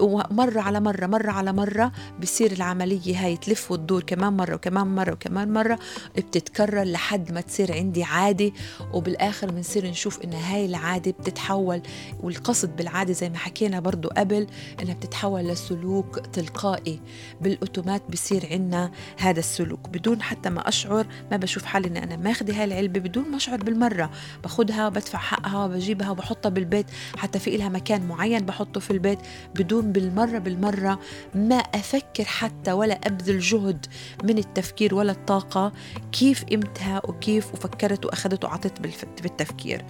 ومرة 0.00 0.60
على 0.60 0.80
مرة 0.80 1.06
مرة 1.06 1.30
على 1.30 1.52
مرة 1.52 1.92
بصير 2.22 2.52
العملية 2.52 3.24
هاي 3.24 3.36
تلف 3.36 3.70
وتدور 3.70 4.02
كمان 4.02 4.32
مرة 4.32 4.54
وكمان 4.54 4.86
مرة 4.86 5.12
وكمان 5.12 5.52
مرة 5.52 5.78
بتتكرر 6.16 6.82
لحد 6.82 7.32
ما 7.32 7.40
تصير 7.40 7.72
عندي 7.72 8.02
عادة 8.04 8.52
وبالآخر 8.92 9.50
بنصير 9.50 9.86
نشوف 9.86 10.20
إن 10.24 10.32
هاي 10.32 10.66
العادة 10.66 11.10
بتتحول 11.10 11.82
والقصد 12.22 12.76
بالعادة 12.76 13.12
زي 13.12 13.30
ما 13.30 13.38
حكينا 13.38 13.80
برضو 13.80 14.08
قبل 14.08 14.46
إنها 14.82 14.94
بتتحول 14.94 15.40
لسلوك 15.48 16.18
تلقائي. 16.18 17.00
بالأوتومات 17.40 18.02
بصير 18.10 18.48
عندنا 18.50 18.90
هذا 19.18 19.38
السلوك. 19.38 19.88
بدون 19.88 20.22
حتى 20.22 20.50
ما 20.50 20.68
أشعر 20.68 21.06
ما 21.30 21.36
بشوف 21.36 21.64
حالي 21.64 21.88
إن 21.88 21.96
أنا 21.96 22.16
ماخذة 22.16 22.58
هاي 22.58 22.64
العلبة 22.64 23.00
بدون 23.00 23.30
ما 23.30 23.36
أشعر 23.36 23.56
بالمرة. 23.56 24.10
باخدها 24.42 24.86
وبدفع 24.86 25.18
حقها 25.18 25.64
وبجيبها 25.64 26.10
وبحطها 26.10 26.48
بالبيت. 26.48 26.86
حتى 27.16 27.38
في 27.38 27.56
إلها 27.56 27.68
مكان 27.68 28.08
معين 28.08 28.46
بحطه 28.46 28.80
في 28.80 28.90
البيت 29.00 29.18
بدون 29.54 29.92
بالمرة 29.92 30.38
بالمرة 30.38 30.98
ما 31.34 31.56
أفكر 31.56 32.24
حتى 32.24 32.72
ولا 32.72 32.94
أبذل 32.94 33.38
جهد 33.38 33.86
من 34.24 34.38
التفكير 34.38 34.94
ولا 34.94 35.12
الطاقة 35.12 35.72
كيف 36.12 36.44
قمتها 36.44 37.02
وكيف 37.08 37.54
وفكرت 37.54 38.06
وأخذت 38.06 38.44
وعطيت 38.44 38.80
بالتفكير. 39.22 39.84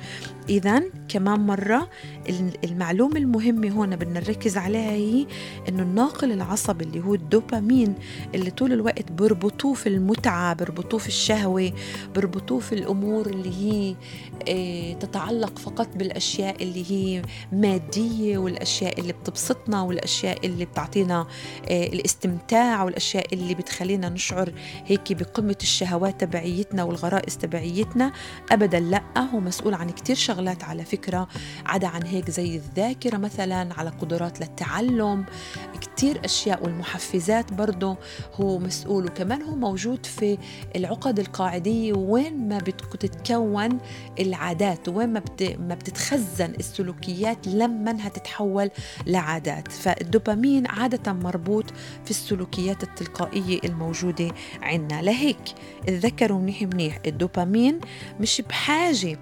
إذا 0.49 0.83
كمان 1.09 1.41
مرة 1.41 1.91
المعلومة 2.65 3.17
المهمة 3.17 3.71
هون 3.71 3.97
بدنا 3.97 4.21
نركز 4.21 4.57
عليها 4.57 4.91
هي 4.91 5.27
إنه 5.69 5.83
الناقل 5.83 6.33
العصبي 6.33 6.85
اللي 6.85 7.01
هو 7.01 7.15
الدوبامين 7.15 7.95
اللي 8.35 8.51
طول 8.51 8.73
الوقت 8.73 9.13
بربطوه 9.13 9.75
في 9.75 9.89
المتعة 9.89 10.55
بربطوه 10.55 11.01
في 11.01 11.09
الشهوة 11.09 11.73
بربطوه 12.15 12.61
في 12.61 12.75
الأمور 12.75 13.27
اللي 13.27 13.51
هي 13.51 13.95
آه، 14.49 14.93
تتعلق 14.93 15.59
فقط 15.59 15.89
بالأشياء 15.97 16.63
اللي 16.63 16.91
هي 16.91 17.23
مادية 17.53 18.39
والأشياء 18.39 19.00
اللي 19.01 19.13
بتبسطنا 19.13 19.83
والأشياء 19.83 20.47
اللي 20.47 20.65
بتعطينا 20.65 21.27
آه، 21.71 21.87
الاستمتاع 21.87 22.83
والأشياء 22.83 23.35
اللي 23.35 23.55
بتخلينا 23.55 24.09
نشعر 24.09 24.53
هيك 24.87 25.13
بقمة 25.13 25.57
الشهوات 25.63 26.21
تبعيتنا 26.21 26.85
والغرائز 26.85 27.37
تبعيتنا. 27.37 28.13
أبدا 28.53 28.81
لا 28.81 29.03
هو 29.35 29.41
مسؤول 29.41 29.75
عن 29.75 29.91
كتير 29.91 30.17
شغلات 30.17 30.65
على 30.65 30.85
فكرة 30.85 31.29
عدا 31.67 31.87
عن 31.87 32.03
هيك 32.03 32.31
زي 32.31 32.57
الذاكرة 32.57 33.17
مثلا 33.17 33.75
على 33.75 33.91
قدرات 33.91 34.41
للتعلم 34.41 35.25
كتير 35.81 36.25
أشياء 36.25 36.65
والمحفزات 36.65 37.53
برضه 37.53 37.97
هو 38.35 38.59
مسؤول. 38.59 39.07
وكمان 39.07 39.43
هو 39.43 39.55
موجود 39.55 40.07
في 40.07 40.39
العقد 40.77 41.19
القاعدية 41.19 41.93
وين 41.93 42.49
ما 42.49 42.59
بتتكون 42.59 43.79
العادات 44.21 44.89
وين 44.89 45.13
ما, 45.13 45.21
بت... 45.21 45.57
ما 45.61 45.75
بتتخزن 45.75 46.55
السلوكيات 46.61 47.47
لما 47.47 47.91
انها 47.91 48.09
تتحول 48.09 48.71
لعادات. 49.07 49.73
فالدوبامين 49.73 50.67
عادة 50.67 51.13
مربوط 51.13 51.65
في 52.05 52.11
السلوكيات 52.11 52.83
التلقائية 52.83 53.61
الموجودة 53.65 54.29
عنا 54.63 55.03
لهيك 55.03 55.41
تذكروا 55.87 56.39
منيح 56.39 56.63
منيح 56.63 56.99
الدوبامين 57.07 57.81
مش 58.21 58.43
بحاجة 58.49 59.19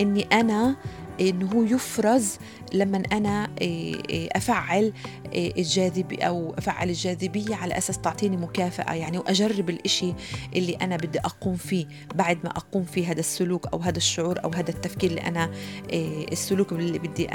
إني 0.00 0.22
أنا 0.32 0.76
إنه 1.20 1.52
هو 1.52 1.62
يفرز 1.62 2.38
لما 2.74 3.02
أنا 3.12 3.48
إيه، 3.60 3.96
إيه، 4.10 4.28
أفعل 4.32 4.92
إيه، 5.32 5.58
الجاذبية 5.58 6.24
أو 6.24 6.54
أفعل 6.58 6.88
الجاذبية 6.88 7.54
على 7.54 7.78
أساس 7.78 7.98
تعطيني 7.98 8.36
مكافأة. 8.36 8.94
يعني 8.94 9.18
وأجرب 9.18 9.70
الإشي 9.70 10.14
اللي 10.56 10.74
أنا 10.74 10.96
بدي 10.96 11.18
أقوم 11.20 11.56
فيه 11.56 11.86
بعد 12.14 12.38
ما 12.44 12.50
أقوم 12.50 12.84
فيه 12.84 13.10
هذا 13.10 13.20
السلوك 13.20 13.66
أو 13.66 13.78
هذا 13.78 13.96
الشعور 13.96 14.44
أو 14.44 14.50
هذا 14.50 14.70
التفكير 14.70 15.10
اللي 15.10 15.20
أنا 15.20 15.50
السلوك 16.32 16.72
اللي 16.72 16.98
بدي 16.98 17.28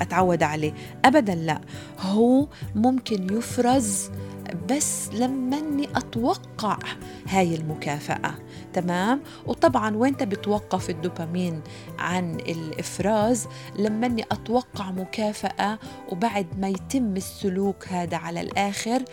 أتعود 0.00 0.42
عليه. 0.42 0.74
ابدا 1.04 1.34
لا. 1.34 1.60
هو 2.00 2.48
ممكن 2.74 3.36
يفرز 3.38 4.10
بس 4.70 5.08
لما 5.12 5.58
اني 5.58 5.88
أتوقع 5.96 6.78
هاي 7.28 7.54
المكافأة. 7.54 8.34
تمام؟ 8.72 9.22
وطبعا 9.46 9.96
وين 9.96 10.12
بتوقف 10.12 10.90
الدوبامين 10.90 11.60
عن 11.98 12.34
الإفراز؟ 12.34 13.48
لما 13.78 14.06
اني 14.06 14.24
أتوقع 14.32 14.90
مكافأة 14.90 15.78
وبعد 16.08 16.46
ما 16.58 16.68
يتم 16.68 17.16
السلوك 17.16 17.88
هذا 17.88 18.16
على 18.16 18.40
الآخر 18.40 19.04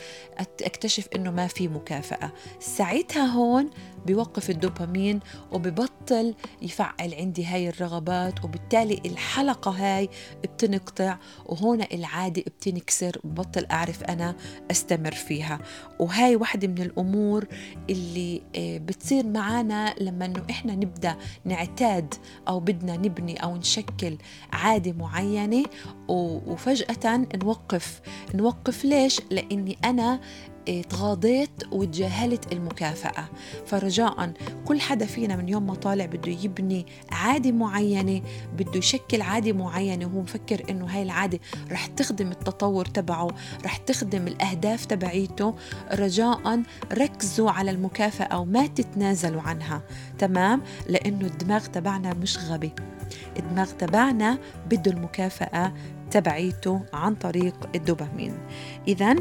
أكتشف 0.62 1.08
إنه 1.16 1.32
ما 1.32 1.48
في 1.48 1.68
مكافأة. 1.68 2.32
ساعتها 2.60 3.26
هون 3.26 3.70
بيوقف 4.06 4.50
الدوبامين 4.50 5.20
وببطل 5.52 6.36
يفعل 6.62 7.14
عندي 7.14 7.46
هاي 7.46 7.70
الرغبات 7.70 8.44
وبالتالي 8.44 9.02
الحلقة 9.06 9.72
هاي 9.72 10.10
بتنقطع 10.44 11.18
وهنا 11.46 11.88
العادة 11.94 12.42
بتنكسر 12.42 13.18
ببطل 13.24 13.66
أعرف 13.72 14.04
أنا 14.04 14.36
أستمر 14.72 15.12
فيها 15.12 15.60
وهاي 16.00 16.36
واحدة 16.36 16.68
من 16.68 16.82
الأمور 16.82 17.46
اللي 17.90 18.42
آه، 18.56 18.78
بتصير 18.78 19.26
معنا 19.28 19.96
لما 20.00 20.26
أنه 20.26 20.44
إحنا 20.50 20.76
نبدأ 20.76 21.16
نعتاد 21.46 22.14
أو 22.48 22.60
بدنا 22.60 22.98
نبني 22.98 23.44
أو 23.44 23.58
نشكل 23.58 24.18
عادة 24.54 24.92
معينة 24.92 25.64
وفجأة 26.08 27.28
نوقف 27.44 28.02
نوقف 28.36 28.86
ليش؟ 28.86 29.22
لأني 29.32 29.78
أنا 29.86 30.20
تغاضيت 30.90 31.50
وتجاهلت 31.72 32.54
المكافأة. 32.54 33.26
فرجاء 33.66 34.34
كل 34.66 34.82
حدا 34.82 35.06
فينا 35.06 35.36
من 35.36 35.50
يوم 35.50 35.68
ما 35.68 35.76
طالع 35.76 36.06
بده 36.06 36.32
يبني 36.32 36.86
عادة 37.12 37.52
معينة 37.52 38.22
بده 38.58 38.78
يشكل 38.78 39.22
عادة 39.22 39.54
معينة 39.54 40.06
وهو 40.06 40.22
مفكر 40.22 40.64
إنه 40.70 40.86
هاي 40.86 41.04
العادة 41.04 41.40
رح 41.72 41.86
تخدم 41.86 42.32
التطور 42.32 42.86
تبعه 42.86 43.28
رح 43.66 43.78
تخدم 43.78 44.28
الأهداف 44.28 44.86
تبعيته. 44.86 45.56
رجاء 45.92 46.64
ركزوا 46.94 47.52
على 47.52 47.72
المكافأة 47.72 48.40
وما 48.40 48.68
تتنازلوا 48.68 49.42
عنها. 49.42 49.82
تمام؟ 50.18 50.62
لأنه 50.90 51.26
الدماغ 51.26 51.66
تبعنا 51.66 52.14
مش 52.14 52.38
غبي. 52.38 52.72
الدماغ 53.40 53.72
تبعنا 53.72 54.38
بده 54.70 54.92
المكافأة 54.92 55.74
تبعيته 56.12 56.82
عن 56.94 57.16
طريق 57.16 57.70
الدوبامين. 57.76 58.38
إذا 58.88 59.16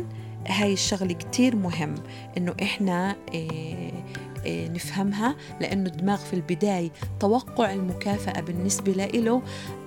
هاي 0.49 0.73
الشغلة 0.73 1.13
كتير 1.13 1.57
مهم 1.57 1.95
إنه 2.37 2.55
إحنا 2.63 3.17
إيه 3.35 3.93
نفهمها 4.47 5.37
لأنه 5.61 5.91
الدماغ 5.91 6.17
في 6.17 6.33
البداية 6.35 6.91
توقع 7.21 7.73
المكافأة 7.73 8.41
بالنسبة 8.41 8.93
له 8.93 9.43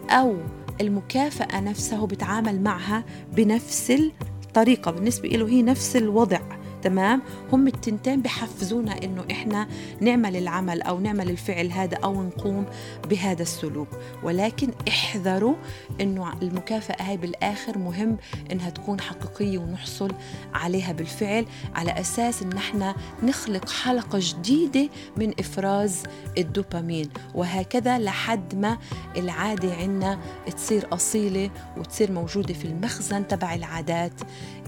أو 0.10 0.38
المكافأة 0.82 1.60
نفسها 1.60 2.06
بتعامل 2.06 2.62
معها 2.62 3.04
بنفس 3.36 3.92
الطريقة. 3.92 4.92
بالنسبة 4.92 5.30
له 5.30 5.48
هي 5.48 5.62
نفس 5.62 5.96
الوضع. 5.96 6.40
تمام؟ 6.86 7.22
هم 7.54 7.68
التنتين 7.68 8.22
بحفزونا 8.22 9.04
إنه 9.04 9.26
إحنا 9.32 9.68
نعمل 10.02 10.38
العمل 10.38 10.82
أو 10.82 11.00
نعمل 11.00 11.30
الفعل 11.30 11.72
هذا 11.72 11.98
أو 11.98 12.24
نقوم 12.24 12.66
بهذا 13.10 13.42
السلوك. 13.42 13.88
ولكن 14.24 14.70
احذروا 14.88 15.56
إنه 16.02 16.34
المكافأة 16.42 17.10
هاي 17.10 17.18
بالآخر 17.18 17.78
مهم 17.78 18.18
إنها 18.52 18.70
تكون 18.70 19.02
حقيقية 19.02 19.58
ونحصل 19.58 20.12
عليها 20.54 20.92
بالفعل 20.92 21.46
على 21.76 21.92
أساس 21.92 22.42
إن 22.42 22.54
إحنا 22.58 22.96
نخلق 23.24 23.70
حلقة 23.70 24.20
جديدة 24.22 24.90
من 25.18 25.34
إفراز 25.40 26.04
الدوبامين. 26.38 27.10
وهكذا 27.36 28.00
لحد 28.00 28.56
ما 28.56 28.78
العادة 29.18 29.74
عندنا 29.74 30.20
تصير 30.56 30.88
أصيلة 30.94 31.50
وتصير 31.78 32.12
موجودة 32.12 32.54
في 32.54 32.66
المخزن 32.66 33.28
تبع 33.28 33.54
العادات 33.56 34.14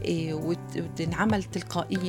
إيه، 0.05 0.33
وتنعمل 0.33 1.43
تلقائيا. 1.43 2.06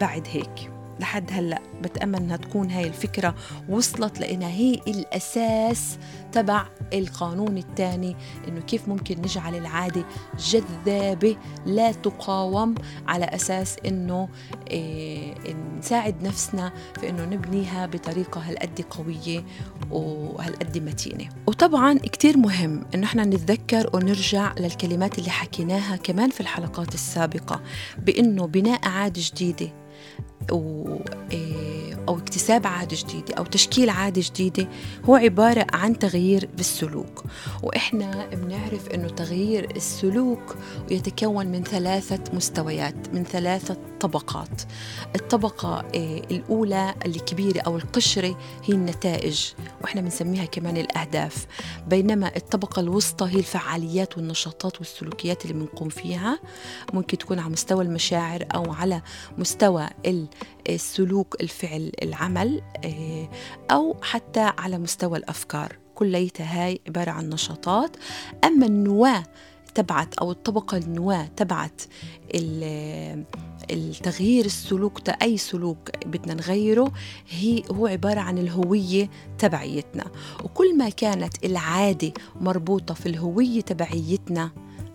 بعد 0.00 0.26
هيك. 0.30 0.71
لحد 1.00 1.30
هلأ. 1.32 1.62
بتأمل 1.82 2.16
إنها 2.16 2.36
تكون 2.36 2.70
هاي 2.70 2.86
الفكرة 2.86 3.34
وصلت 3.68 4.20
لأنها 4.20 4.48
هي 4.48 4.74
الأساس 4.74 5.98
تبع 6.32 6.66
القانون 6.92 7.58
الثاني 7.58 8.16
إنه 8.48 8.60
كيف 8.60 8.88
ممكن 8.88 9.18
نجعل 9.18 9.54
العادة 9.54 10.04
جذابة 10.38 11.36
لا 11.66 11.92
تقاوم 11.92 12.74
على 13.06 13.24
أساس 13.24 13.76
إنه 13.86 14.28
إيه 14.70 15.34
نساعد 15.78 16.22
نفسنا 16.22 16.72
في 17.00 17.08
إنه 17.08 17.24
نبنيها 17.24 17.86
بطريقة 17.86 18.40
هالقد 18.40 18.84
قوية 18.90 19.44
وهالقد 19.90 20.78
متينة. 20.78 21.28
وطبعا 21.46 21.98
كتير 21.98 22.36
مهم 22.38 22.84
إنه 22.94 23.06
إحنا 23.06 23.24
نتذكر 23.24 23.90
ونرجع 23.94 24.54
للكلمات 24.58 25.18
اللي 25.18 25.30
حكيناها 25.30 25.96
كمان 25.96 26.30
في 26.30 26.40
الحلقات 26.40 26.94
السابقة 26.94 27.60
بإنه 27.98 28.46
بناء 28.46 28.88
عادة 28.88 29.22
جديدة 29.34 29.81
إيه، 31.32 31.81
أو 32.08 32.18
اكتساب 32.18 32.66
عادة 32.66 32.96
جديدة 32.96 33.34
أو 33.34 33.44
تشكيل 33.44 33.90
عادة 33.90 34.22
جديدة 34.24 34.68
هو 35.04 35.14
عبارة 35.14 35.66
عن 35.72 35.98
تغيير 35.98 36.48
بالسلوك. 36.56 37.24
وإحنا 37.62 38.26
بنعرف 38.26 38.88
أنه 38.88 39.08
تغيير 39.08 39.76
السلوك 39.76 40.56
يتكون 40.90 41.46
من 41.46 41.62
ثلاثة 41.62 42.20
مستويات 42.32 43.14
من 43.14 43.24
ثلاثة 43.24 43.76
طبقات. 44.00 44.62
الطبقة 45.16 45.84
إيه، 45.94 46.22
الأولى 46.30 46.94
الكبيرة 47.06 47.60
أو 47.60 47.76
القشرة 47.76 48.38
هي 48.64 48.74
النتائج 48.74 49.52
وإحنا 49.82 50.00
بنسميها 50.00 50.44
كمان 50.44 50.76
الأهداف. 50.76 51.46
بينما 51.86 52.36
الطبقة 52.36 52.80
الوسطى 52.80 53.24
هي 53.24 53.38
الفعاليات 53.38 54.16
والنشاطات 54.16 54.78
والسلوكيات 54.78 55.42
اللي 55.44 55.54
بنقوم 55.54 55.88
فيها. 55.88 56.38
ممكن 56.92 57.18
تكون 57.18 57.38
على 57.38 57.52
مستوى 57.52 57.84
المشاعر 57.84 58.44
أو 58.54 58.72
على 58.72 59.02
مستوى 59.38 59.88
السلوك 60.68 61.36
الفعل 61.40 61.92
العمل 62.02 62.62
آه، 62.84 63.28
أو 63.70 63.96
حتى 64.02 64.52
على 64.58 64.78
مستوى 64.78 65.18
الأفكار. 65.18 65.76
كليتها 65.94 66.66
هاي 66.66 66.80
عبارة 66.88 67.10
عن 67.10 67.30
نشاطات. 67.30 67.96
أما 68.44 68.66
النواة 68.66 69.22
تبعت 69.74 70.14
أو 70.14 70.30
الطبقة 70.30 70.76
النواة 70.76 71.28
تبعت 71.36 71.82
التغيير 73.70 74.44
السلوك 74.44 75.08
أي 75.22 75.36
سلوك 75.36 75.90
بدنا 76.06 76.34
نغيره 76.34 76.92
هي 77.30 77.62
هو 77.70 77.86
عبارة 77.86 78.20
عن 78.20 78.38
الهوية 78.38 79.10
تبعيتنا. 79.38 80.04
وكل 80.44 80.78
ما 80.78 80.88
كانت 80.88 81.44
العادة 81.44 82.12
مربوطة 82.40 82.94
في 82.94 83.06
الهوية 83.06 83.60
تبعيتنا 83.60 84.50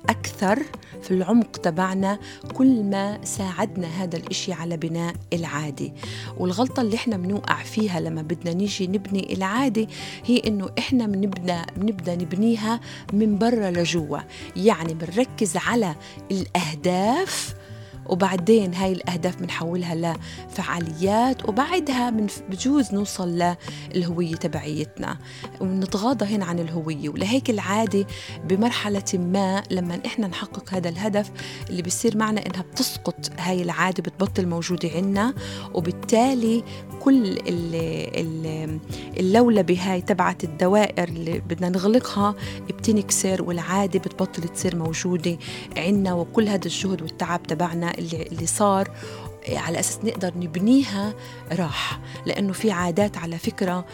أكثر 0.09 0.63
في 1.01 1.11
العمق 1.11 1.51
تبعنا 1.57 2.19
كل 2.53 2.83
ما 2.83 3.25
ساعدنا 3.25 3.87
هذا 3.87 4.17
الإشي 4.17 4.53
على 4.53 4.77
بناء 4.77 5.13
العادة. 5.33 5.91
والغلطة 6.37 6.81
اللي 6.81 6.95
إحنا 6.95 7.17
بنوقع 7.17 7.63
فيها 7.63 7.99
لما 7.99 8.21
بدنا 8.21 8.53
نيجي 8.53 8.87
نبني 8.87 9.33
العادة 9.33 9.87
هي 10.25 10.41
إنه 10.47 10.69
إحنا 10.79 11.07
بنبدأ 11.07 11.65
بنبدأ 11.77 12.15
نبنيها 12.15 12.79
من 13.13 13.37
برا 13.37 13.71
لجوا. 13.71 14.17
يعني 14.55 14.93
بنركز 14.93 15.57
على 15.57 15.95
الأهداف 16.31 17.55
وبعدين 18.09 18.73
هاي 18.73 18.91
الأهداف 18.91 19.35
بنحولها 19.35 20.15
لفعاليات 20.49 21.49
وبعدها 21.49 22.09
من 22.09 22.27
بجوز 22.49 22.93
نوصل 22.93 23.55
للهوية 23.95 24.35
تبعيتنا. 24.35 25.17
ونتغاضى 25.61 26.25
هنا 26.25 26.45
عن 26.45 26.59
الهوية. 26.59 27.09
ولهيك 27.09 27.49
العادة 27.49 28.05
بمرحلة 28.43 29.03
ما 29.13 29.63
لما 29.71 29.99
إحنا 30.05 30.27
نحقق 30.27 30.73
هذا 30.73 30.89
الهدف 30.89 31.31
اللي 31.69 31.81
بيصير 31.81 32.17
معنا 32.17 32.45
إنها 32.45 32.61
بتسقط 32.61 33.31
هاي 33.39 33.61
العادة 33.61 34.03
بتبطل 34.03 34.47
موجودة 34.47 34.89
عنا. 34.95 35.33
وبالتالي 35.73 36.63
كل 37.01 37.37
اللولبة 39.17 39.79
هاي 39.81 40.01
تبعت 40.01 40.43
الدوائر 40.43 41.07
اللي 41.07 41.39
بدنا 41.39 41.69
نغلقها 41.69 42.35
بتنكسر 42.69 43.43
والعادة 43.43 43.99
بتبطل 43.99 44.43
تصير 44.43 44.75
موجودة 44.75 45.37
عنا. 45.77 46.13
وكل 46.13 46.47
هذا 46.47 46.65
الجهد 46.65 47.01
والتعب 47.01 47.43
تبعنا 47.43 47.96
اللي, 47.97 48.21
اللي 48.23 48.45
صار 48.45 48.91
على 49.49 49.79
أساس 49.79 49.99
نقدر 50.03 50.33
نبنيها 50.37 51.13
راح. 51.51 51.99
لأنه 52.25 52.53
في 52.53 52.71
عادات 52.71 53.17
على 53.17 53.37
فكرة 53.37 53.85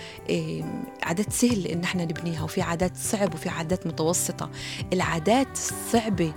عادات 1.04 1.34
سهل 1.34 1.68
إن 1.68 1.84
إحنا 1.84 2.06
نبنيها 2.06 2.44
وفي 2.44 2.62
عادات 2.62 2.98
صعب 2.98 3.34
وفي 3.34 3.50
عادات 3.50 3.88
متوسطة. 3.88 4.50
العادات 4.94 5.48
الصعبة 5.54 6.34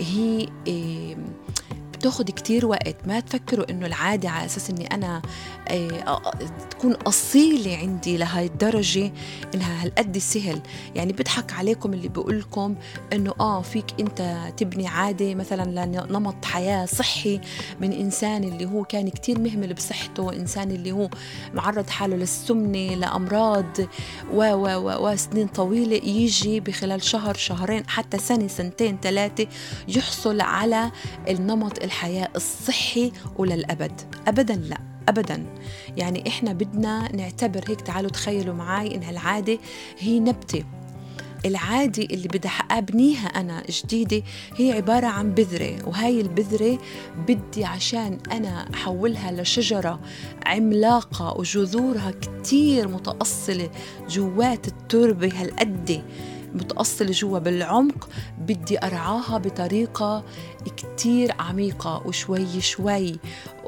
هي 0.00 0.48
بتاخد 1.98 2.30
كتير 2.30 2.66
وقت. 2.66 2.96
ما 3.06 3.20
تفكروا 3.20 3.70
إنه 3.70 3.86
العادة 3.86 4.28
على 4.28 4.44
أساس 4.46 4.70
إني 4.70 4.86
أنا 4.86 5.22
آه، 5.68 6.20
تكون 6.70 6.92
أصيلة 6.92 7.76
عندي 7.76 8.16
لهي 8.16 8.46
الدرجة 8.46 9.12
إنها 9.54 9.84
هالقد 9.84 10.18
سهل. 10.18 10.60
يعني 10.94 11.12
بضحك 11.12 11.52
عليكم 11.52 11.92
اللي 11.92 12.08
بقول 12.08 12.38
لكم 12.40 12.74
إنه 13.12 13.34
آه 13.40 13.62
فيك 13.62 13.84
أنت 14.00 14.38
تبني 14.56 14.86
عادة 14.88 15.34
مثلا 15.34 15.86
لنمط 15.86 16.44
حياة 16.44 16.86
صحي 16.86 17.40
من 17.80 17.92
إنسان 17.92 18.44
اللي 18.44 18.64
هو 18.66 18.84
كان 18.84 19.08
كتير 19.08 19.40
مهمل 19.40 19.74
بصحته 19.74 20.32
إنسان 20.32 20.70
اللي 20.70 20.92
هو 20.92 21.08
معرض 21.54 21.90
حاله 21.90 22.16
للسمنة 22.16 22.94
لأمراض 22.94 23.78
و 24.32 24.42
و 24.42 24.66
و 24.66 25.08
وسنين 25.10 25.46
طويلة 25.46 25.96
يجي 25.96 26.60
بخلال 26.60 27.02
شهر 27.02 27.34
شهرين 27.34 27.88
حتى 27.88 28.18
سنة 28.18 28.48
سنتين 28.48 28.98
ثلاثة 29.02 29.46
يحصل 29.88 30.40
على 30.40 30.90
النمط 31.28 31.78
الحياة 31.88 32.28
الصحي 32.36 33.12
وللأبد. 33.36 33.92
أبدا 34.28 34.54
لا 34.54 34.78
أبدا. 35.08 35.46
يعني 35.96 36.28
إحنا 36.28 36.52
بدنا 36.52 37.16
نعتبر 37.16 37.64
هيك 37.68 37.80
تعالوا 37.80 38.10
تخيلوا 38.10 38.54
معي 38.54 38.94
إن 38.94 39.02
هالعادة 39.02 39.58
هي 39.98 40.20
نبتة. 40.20 40.64
العادة 41.46 42.02
اللي 42.02 42.28
بدي 42.28 42.48
أبنيها 42.70 43.26
أنا 43.26 43.62
جديدة 43.70 44.22
هي 44.56 44.72
عبارة 44.72 45.06
عن 45.06 45.34
بذرة 45.34 45.88
وهاي 45.88 46.20
البذرة 46.20 46.78
بدي 47.28 47.64
عشان 47.64 48.18
أنا 48.32 48.68
أحولها 48.74 49.32
لشجرة 49.32 50.00
عملاقة 50.46 51.38
وجذورها 51.38 52.10
كتير 52.10 52.88
متأصلة 52.88 53.70
جوات 54.08 54.68
التربة 54.68 55.32
هالقد. 55.42 56.02
متأصلة 56.54 57.10
جوا 57.10 57.38
بالعمق 57.38 58.08
بدي 58.38 58.78
أرعاها 58.78 59.38
بطريقة 59.38 60.24
كتير 60.76 61.32
عميقة 61.38 62.02
وشوي 62.06 62.60
شوي. 62.60 63.18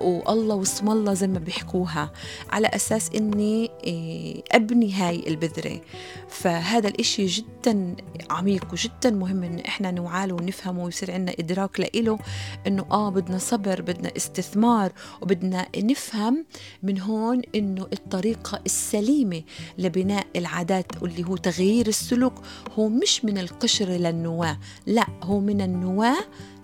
والله 0.00 0.54
واسم 0.54 0.88
الله 0.90 1.14
زي 1.14 1.26
ما 1.26 1.38
بيحكوها 1.38 2.12
على 2.50 2.68
أساس 2.68 3.10
إني 3.16 3.70
إيه، 3.84 4.42
أبني 4.52 4.92
هاي 4.92 5.24
البذرة. 5.28 5.80
فهذا 6.28 6.88
الإشي 6.88 7.26
جدا 7.26 7.96
عميق 8.30 8.66
وجدا 8.72 9.10
مهم 9.10 9.42
إن 9.44 9.58
إحنا 9.58 9.90
نوعاله 9.90 10.34
ونفهمه 10.34 10.84
ويصير 10.84 11.10
عندنا 11.12 11.34
إدراك 11.38 11.80
لإله 11.80 12.18
إنه 12.66 12.86
آه 12.90 13.10
بدنا 13.10 13.38
صبر 13.38 13.82
بدنا 13.82 14.12
استثمار 14.16 14.92
وبدنا 15.22 15.66
نفهم 15.76 16.44
من 16.82 17.00
هون 17.00 17.42
إنه 17.54 17.86
الطريقة 17.92 18.60
السليمة 18.66 19.42
لبناء 19.78 20.26
العادات 20.36 21.02
واللي 21.02 21.24
هو 21.24 21.36
تغيير 21.36 21.86
السلوك 21.86 22.34
هو 22.78 22.88
مش 22.88 23.24
من 23.24 23.38
القشر 23.38 23.88
للنواة 23.88 24.58
لا 24.86 25.06
هو 25.22 25.40
من 25.40 25.60
النواة 25.60 26.18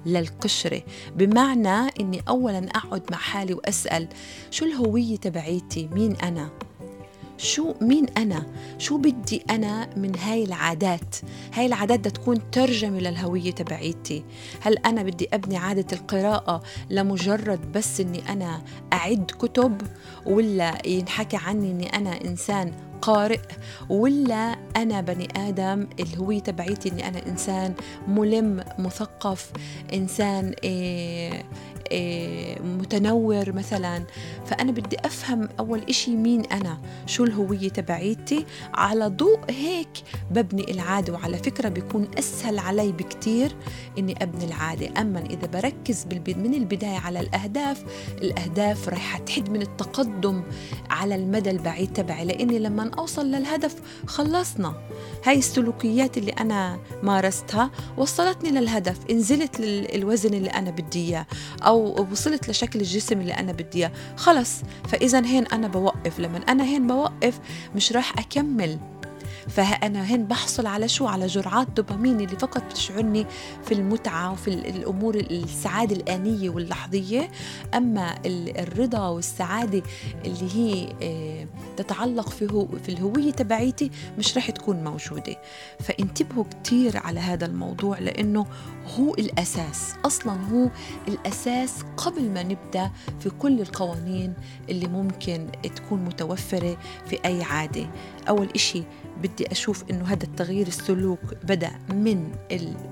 للقشرة 0.07 0.83
بمعنى 1.17 1.91
أني 2.01 2.23
أولا 2.29 2.67
أقعد 2.75 3.03
مع 3.11 3.17
حالي 3.17 3.55
وأسأل 3.55 4.09
شو 4.51 4.65
الهوية 4.65 5.17
تبعيتي؟ 5.17 5.89
مين 5.93 6.17
أنا؟ 6.17 6.51
شو 7.39 7.75
مين 7.81 8.07
أنا؟ 8.17 8.47
شو 8.79 8.99
بدي 8.99 9.43
أنا 9.51 9.89
من 9.97 10.17
هاي 10.19 10.45
العادات؟ 10.45 11.17
هاي 11.55 11.67
العادات 11.67 11.99
بدها 11.99 12.13
تكون 12.13 12.51
ترجمة 12.51 12.99
للهوية 12.99 13.51
تبعيتي. 13.51 14.25
هل 14.61 14.79
أنا 14.79 15.03
بدي 15.03 15.29
أبني 15.33 15.57
عادة 15.57 15.87
القراءة 15.93 16.63
لمجرد 16.91 17.73
بس 17.73 18.01
أني 18.01 18.33
أنا 18.33 18.63
أعد 18.93 19.31
كتب 19.39 19.83
ولا 20.27 20.89
ينحكى 20.89 21.37
عني 21.37 21.71
أني 21.71 21.97
أنا 21.97 22.25
إنسان 22.25 22.73
قارئ 23.07 23.41
ولا 23.89 24.57
أنا 24.77 25.01
بني 25.01 25.29
آدم 25.37 25.87
الهوية 26.01 26.41
تبعيتي 26.41 26.89
إني 26.89 27.09
أنا 27.09 27.27
إنسان 27.27 27.75
ملم 28.09 28.65
مثقف 28.79 29.51
إنسان 29.95 30.55
إيه 30.65 31.45
إيه 31.91 32.63
متنور 32.63 33.53
مثلا. 33.53 34.05
فأنا 34.47 34.73
بدي 34.73 34.97
أفهم 35.05 35.49
أول 35.59 35.83
إشي 35.89 36.17
مين 36.17 36.45
أنا؟ 36.45 36.79
شو 37.07 37.25
الهوية 37.25 37.69
تبعيتي؟ 37.69 38.47
على 38.75 39.07
ضوء 39.07 39.39
هيك 39.51 39.89
ببني 40.31 40.71
العادة 40.71 41.13
وعلى 41.13 41.39
فكرة 41.39 41.69
بيكون 41.69 42.09
أسهل 42.19 42.59
علي 42.59 42.93
بكتير 42.93 43.57
إني 43.99 44.15
أبني 44.23 44.45
العادة. 44.45 45.01
أما 45.01 45.21
إذا 45.21 45.47
بركز 45.47 46.07
من 46.27 46.55
البداية 46.55 46.99
على 46.99 47.21
الأهداف 47.21 47.85
الأهداف 48.23 48.89
رح 48.89 49.19
تحد 49.19 49.51
من 49.51 49.63
التقدم 49.63 50.43
على 50.91 51.15
المدى 51.15 51.51
البعيد 51.51 51.93
تبعي. 51.93 52.25
لأني 52.25 52.59
لما 52.59 52.83
أوصل 52.99 53.27
للهدف 53.27 53.75
خلصنا. 54.07 54.75
هاي 55.25 55.39
السلوكيات 55.39 56.19
اللي 56.19 56.33
أنا 56.33 56.79
مارستها 57.03 57.71
وصلتني 57.97 58.51
للهدف 58.51 59.11
نزلت 59.11 59.61
للوزن 59.61 60.35
اللي 60.35 60.51
أنا 60.51 60.71
بدي 60.71 61.09
إياه 61.09 61.27
أو 61.63 62.07
وصلت 62.11 62.49
لشكل 62.49 62.81
الجسم 62.81 63.21
اللي 63.21 63.33
أنا 63.33 63.53
بدي 63.53 63.79
إياه. 63.79 63.93
خلص. 64.17 64.53
فإذا 64.89 65.27
هين 65.27 65.47
أنا 65.47 65.69
بوقف. 65.69 66.19
لما 66.21 66.39
أنا 66.49 66.65
هين 66.65 66.87
بوقف 66.87 67.41
مش 67.75 67.93
راح 67.93 68.19
أكمل. 68.19 68.79
فأنا 69.49 70.03
هن 70.03 70.25
بحصل 70.25 70.67
على 70.67 70.89
شو؟ 70.89 71.07
على 71.07 71.27
جرعات 71.27 71.69
دوبامين 71.71 72.21
اللي 72.21 72.37
فقط 72.37 72.63
بتشعرني 72.65 73.27
في 73.65 73.75
المتعة 73.75 74.33
وفي 74.33 74.49
الأمور 74.49 75.15
السعادة 75.15 75.97
الآنية 75.97 76.51
واللحظية. 76.51 77.31
أما 77.75 78.15
الرضا 78.27 79.09
والسعادة 79.09 79.83
اللي 80.25 80.55
هي 80.55 80.93
آه، 81.03 81.47
تتعلق 81.77 82.29
في, 82.29 82.67
في 82.83 82.89
الهوية 82.89 83.31
تبعيتي 83.33 83.91
مش 84.19 84.37
رح 84.37 84.51
تكون 84.51 84.85
موجودة. 84.85 85.37
فانتبهوا 85.81 86.45
كتير 86.45 86.97
على 86.97 87.21
هذا 87.21 87.47
الموضوع 87.47 87.99
لأنه 87.99 88.47
هو 88.99 89.15
الأساس 89.15 89.95
أصلا 90.05 90.33
هو 90.53 90.71
الأساس 91.09 91.73
قبل 91.97 92.31
ما 92.31 92.43
نبدأ 92.43 92.91
في 93.21 93.31
كل 93.31 93.61
القوانين 93.61 94.35
اللي 94.71 94.87
ممكن 94.87 95.47
تكون 95.77 96.05
متوفرة 96.05 96.77
في 97.07 97.19
أي 97.25 97.43
عادة. 97.43 97.87
أول 98.29 98.49
إشي 98.55 98.83
بدي 99.23 99.53
أشوف 99.53 99.85
إنه 99.91 100.05
هذا 100.05 100.25
التغيير 100.25 100.67
السلوك 100.67 101.21
بدأ 101.45 101.71
من 101.91 102.33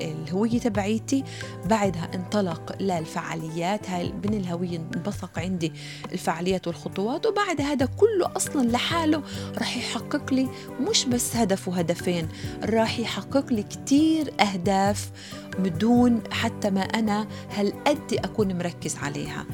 الهوية 0.01 0.59
تبعيتي 0.59 1.25
بعدها 1.67 2.11
انطلق 2.15 2.77
للفعاليات 2.81 3.91
هاي 3.91 4.13
من 4.13 4.35
الهوية 4.35 4.77
انبثق 4.77 5.39
عندي 5.39 5.73
الفعاليات 6.13 6.67
والخطوات 6.67 7.27
وبعد 7.27 7.61
هذا 7.61 7.87
كله 7.87 8.37
أصلا 8.37 8.67
لحاله 8.67 9.23
راح 9.59 9.77
يحقق 9.77 10.33
لي 10.35 10.49
مش 10.81 11.05
بس 11.05 11.37
هدف 11.37 11.69
وهدفين 11.69 12.29
راح 12.65 12.99
يحقق 12.99 13.53
لي 13.53 13.63
كتير 13.63 14.33
أهداف 14.41 15.11
بدون 15.59 16.23
حتى 16.31 16.71
ما 16.71 16.81
أنا 16.81 17.27
هالقد 17.51 18.15
أكون 18.25 18.59
مركز 18.59 18.97
عليها. 18.97 19.47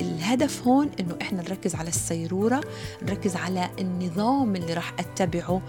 الهدف 0.00 0.62
هون 0.66 0.90
إنه 1.00 1.16
إحنا 1.22 1.42
نركز 1.42 1.74
على 1.74 1.88
السيرورة 1.88 2.60
نركز 3.02 3.36
على 3.36 3.70
النظام 3.78 4.56
اللي 4.56 4.74
راح 4.74 4.92
أتبعه 4.98 5.62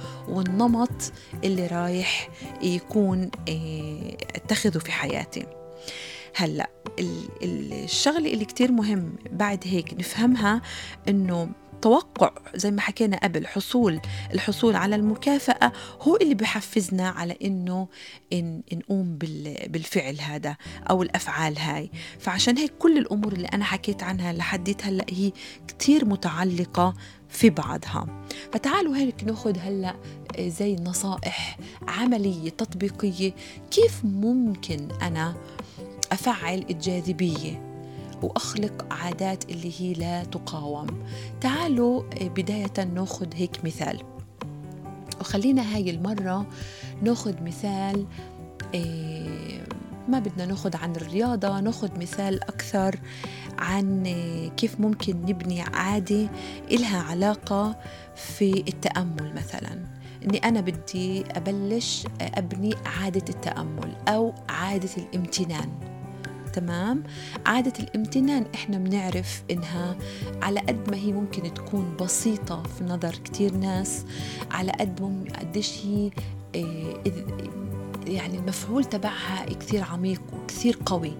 والنمط 0.50 1.12
اللي 1.44 1.68
رايح 1.68 2.30
يكون 2.62 3.32
آه، 3.50 4.18
اتخذه 4.36 4.78
في 4.80 4.92
حياتي. 4.92 5.46
هلأ 6.36 6.70
الشغلة 7.44 8.34
اللي 8.34 8.46
كتير 8.46 8.72
مهم 8.72 9.16
بعد 9.32 9.64
هيك 9.66 9.94
نفهمها 9.94 10.62
إنه 11.10 11.50
توقع 11.82 12.32
زي 12.56 12.72
ما 12.72 12.82
حكينا 12.82 13.18
قبل 13.18 13.48
حصول 13.48 14.00
الحصول 14.34 14.76
على 14.76 14.96
المكافأة 14.96 15.72
هو 16.02 16.16
اللي 16.16 16.36
بحفزنا 16.36 17.10
على 17.10 17.38
إنه 17.44 17.88
إن 18.34 18.62
نقوم 18.74 19.18
بالفعل 19.68 20.20
هذا 20.22 20.56
أو 20.90 21.04
الأفعال 21.04 21.60
هاي. 21.60 21.92
فعشان 22.20 22.58
هيك 22.58 22.74
كل 22.80 22.98
الأمور 22.98 23.34
اللي 23.34 23.48
أنا 23.48 23.66
حكيت 23.66 24.04
عنها 24.04 24.34
لحديت 24.34 24.86
هلأ 24.86 25.06
هي 25.10 25.32
كتير 25.68 26.06
متعلقة 26.06 26.94
في 27.30 27.50
بعضها. 27.50 28.08
فتعالوا 28.54 28.96
هيك 28.96 29.24
ناخذ 29.24 29.58
هلأ 29.58 29.96
زي 30.40 30.76
نصائح 30.76 31.58
عملية 31.88 32.50
تطبيقية 32.50 33.34
كيف 33.72 34.06
ممكن 34.06 34.88
أنا 35.02 35.36
أفعل 36.12 36.66
الجاذبية 36.70 37.70
وأخلق 38.22 38.94
عادات 38.94 39.50
اللي 39.50 39.74
هي 39.80 39.94
لا 39.94 40.24
تقاوم. 40.24 40.88
تعالوا 41.42 42.04
بداية 42.22 42.86
ناخذ 42.96 43.28
هيك 43.36 43.66
مثال. 43.66 44.00
وخلينا 45.22 45.76
هاي 45.76 45.90
المرة 45.90 46.48
ناخذ 47.02 47.44
مثال 47.44 48.06
إيه 48.74 49.59
ما 50.10 50.20
بدنا 50.20 50.46
ناخذ 50.46 50.78
عن 50.78 50.96
الرياضة 50.96 51.60
ناخذ 51.60 52.00
مثال 52.00 52.44
أكثر 52.44 53.00
عن 53.58 54.04
كيف 54.58 54.80
ممكن 54.80 55.22
نبني 55.22 55.62
عادة 55.62 56.30
إلها 56.72 57.02
علاقة 57.02 57.76
في 58.16 58.64
التأمل 58.68 59.34
مثلا. 59.36 59.86
إني 60.24 60.38
أنا 60.38 60.62
بدي 60.62 61.24
أبلش 61.32 62.08
أبني 62.22 62.76
عادة 62.86 63.26
التأمل 63.30 63.96
أو 64.08 64.34
عادة 64.50 64.90
الامتنان. 64.98 65.70
تمام؟ 66.54 67.04
عادة 67.46 67.74
الامتنان 67.80 68.46
إحنا 68.56 68.78
بنعرف 68.78 69.44
إنها 69.52 69.96
على 70.42 70.60
قد 70.60 70.90
ما 70.90 70.98
هي 70.98 71.12
ممكن 71.12 71.54
تكون 71.54 71.98
بسيطة 72.02 72.64
في 72.64 72.84
نظر 72.84 73.12
كتير 73.12 73.54
ناس 73.54 74.06
على 74.52 74.72
قد 74.72 75.00
قديش 75.40 75.86
هي 75.86 76.12
إيه، 76.56 76.94
يعني 78.10 78.38
المفعول 78.38 78.86
تبعها 78.86 79.46
كثير 79.46 79.84
عميق 79.84 80.22
وكثير 80.34 80.80
قوي. 80.86 81.14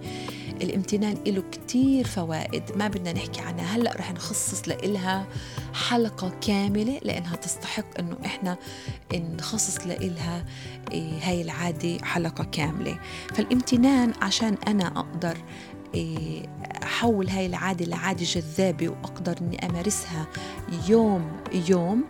الامتنان 0.62 1.16
له 1.26 1.42
كتير 1.52 2.06
فوائد 2.06 2.62
ما 2.76 2.88
بدنا 2.88 3.12
نحكي 3.12 3.40
عنها. 3.40 3.76
هلأ 3.76 3.96
رح 3.96 4.12
نخصص 4.12 4.68
لإلها 4.68 5.26
حلقة 5.74 6.32
كاملة 6.40 7.00
لأنها 7.02 7.36
تستحق 7.36 7.98
أنه 7.98 8.16
إحنا 8.24 8.56
نخصص 9.14 9.86
لإلها 9.86 10.44
إيه، 10.92 11.12
هاي 11.22 11.42
العادة 11.42 11.98
حلقة 12.04 12.44
كاملة. 12.44 12.98
فالامتنان 13.34 14.12
عشان 14.22 14.56
أنا 14.68 14.86
أقدر 14.86 15.36
إيه، 15.94 16.42
أحول 16.82 17.28
هاي 17.28 17.46
العادة 17.46 17.84
لعادة 17.84 18.24
جذابة 18.24 18.88
وأقدر 18.88 19.36
أني 19.40 19.66
أمارسها 19.66 20.26
يوم 20.88 21.30
يوم 21.68 22.04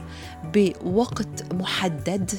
بوقت 0.54 1.54
محدد 1.54 2.30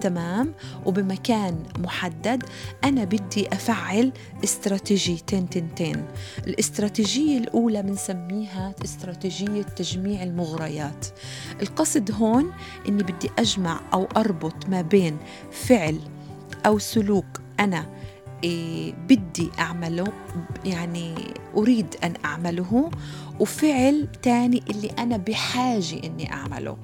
تمام. 0.00 0.54
وبمكان 0.86 1.62
محدد 1.78 2.42
أنا 2.84 3.04
بدي 3.04 3.48
أفعل 3.48 4.12
استراتيجيتين 4.44 5.50
تنتين. 5.50 6.04
الاستراتيجية 6.46 7.38
الأولى 7.38 7.82
بنسميها 7.82 8.74
استراتيجية 8.84 9.62
تجميع 9.62 10.22
المغريات. 10.22 11.06
القصد 11.62 12.12
هون 12.12 12.52
أني 12.88 13.02
بدي 13.02 13.30
أجمع 13.38 13.80
أو 13.92 14.08
أربط 14.16 14.68
ما 14.68 14.82
بين 14.82 15.18
فعل 15.50 16.00
أو 16.66 16.78
سلوك 16.78 17.40
أنا 17.60 17.86
بدي 19.08 19.50
أعمله 19.58 20.12
يعني 20.64 21.14
أريد 21.56 21.94
أن 22.04 22.14
أعمله 22.24 22.90
وفعل 23.40 24.08
تاني 24.22 24.62
اللي 24.70 24.90
أنا 24.98 25.16
بحاجة 25.16 26.00
إني 26.04 26.32
أعمله. 26.32 26.76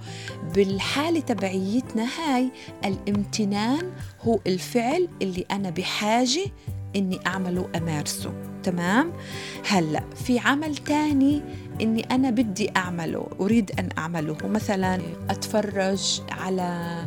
بالحالة 0.55 1.21
تبعيتنا 1.21 2.07
هاي 2.19 2.51
الامتنان 2.85 3.92
هو 4.23 4.38
الفعل 4.47 5.09
اللي 5.23 5.45
أنا 5.51 5.71
بحاجة 5.71 6.45
إني 6.97 7.21
أعمله 7.27 7.69
أمارسه. 7.77 8.33
تمام؟ 8.62 9.12
هلأ 9.69 10.03
في 10.14 10.38
عمل 10.38 10.77
تاني 10.77 11.42
إني 11.81 12.01
أنا 12.11 12.31
بدي 12.31 12.71
أعمله 12.77 13.27
أريد 13.40 13.71
أن 13.79 13.88
أعمله. 13.99 14.37
مثلا 14.45 15.01
أتفرج 15.31 16.21
على 16.31 16.99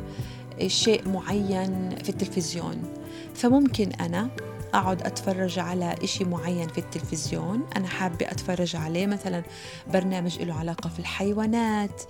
شيء 0.68 1.10
معين 1.10 1.96
في 2.04 2.10
التلفزيون. 2.10 2.99
فممكن 3.40 3.92
أنا 3.92 4.30
أقعد 4.74 5.02
أتفرج 5.02 5.60
على 5.60 5.96
إشي 6.04 6.24
معين 6.24 6.68
في 6.68 6.78
التلفزيون. 6.78 7.66
أنا 7.76 7.88
حابة 7.88 8.26
أتفرج 8.26 8.76
عليه 8.76 9.06
مثلا 9.08 9.44
برنامج 9.88 10.42
له 10.42 10.54
علاقة 10.54 10.90
في 10.90 11.00
الحيوانات 11.00 12.02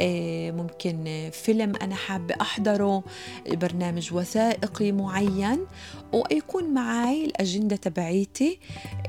آه، 0.00 0.50
ممكن 0.50 1.30
فيلم 1.32 1.76
أنا 1.76 1.94
حابة 1.94 2.34
أحضره 2.40 3.04
برنامج 3.46 4.14
وثائقي 4.14 4.92
معين. 4.92 5.66
ويكون 6.12 6.74
معي 6.74 7.24
الأجندة 7.24 7.76
تبعيتي. 7.76 8.58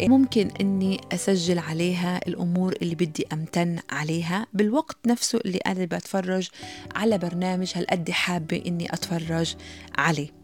ممكن 0.02 0.52
أني 0.62 1.02
أسجل 1.12 1.60
عليها 1.60 2.28
الأمور 2.28 2.74
اللي 2.82 2.96
بدي 2.96 3.28
أمتن 3.34 3.80
عليها. 3.90 4.48
بالوقت 4.54 4.98
نفسه 5.08 5.40
اللي 5.46 5.58
أنا 5.58 5.86
بتفرج 5.86 6.50
على 6.96 7.18
برنامج 7.18 7.72
هالقد 7.76 8.12
حابة 8.12 8.64
أني 8.68 8.94
أتفرج 8.94 9.56
عليه. 9.98 10.43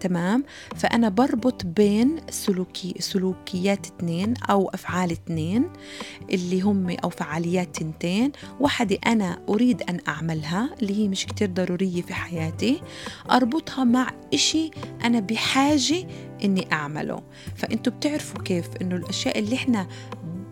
تمام؟ 0.00 0.44
فأنا 0.76 1.08
بربط 1.08 1.66
بين 1.66 2.16
سلوكي 2.30 2.94
سلوكيات 2.98 3.86
اثنين 3.86 4.34
أو 4.50 4.68
أفعال 4.68 5.10
اثنين 5.10 5.70
اللي 6.32 6.60
هم 6.60 6.96
أو 7.04 7.10
فعاليات 7.10 7.76
تنتين. 7.76 8.32
واحدة 8.60 8.98
أنا 9.06 9.38
أريد 9.48 9.82
أن 9.82 9.98
أعملها 10.08 10.70
اللي 10.82 10.98
هي 10.98 11.08
مش 11.08 11.26
كتير 11.26 11.50
ضرورية 11.50 12.02
في 12.02 12.14
حياتي. 12.14 12.80
أربطها 13.30 13.84
مع 13.84 14.10
إشي 14.34 14.70
أنا 15.04 15.20
بحاجة 15.20 16.06
إني 16.44 16.72
أعمله. 16.72 17.22
فأنتوا 17.56 17.92
بتعرفوا 17.92 18.42
كيف 18.42 18.68
إنه 18.82 18.96
الأشياء 18.96 19.38
اللي 19.38 19.54
إحنا 19.56 19.88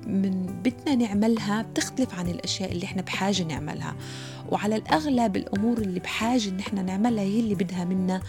من 0.07 0.47
بدنا 0.47 0.95
نعملها 0.95 1.63
بتختلف 1.63 2.15
عن 2.15 2.29
الأشياء 2.29 2.73
اللي 2.73 2.85
إحنا 2.85 3.03
بحاجة 3.03 3.43
نعملها. 3.43 3.97
وعلى 4.51 4.77
الأغلب 4.77 5.37
الأمور 5.37 5.79
اللي 5.79 6.01
بحاجة 6.01 6.49
إن 6.49 6.59
إحنا 6.59 6.83
نعملها 6.83 7.25
هي 7.25 7.41
اللي 7.41 7.55
بدها 7.55 7.85
منا 7.85 8.21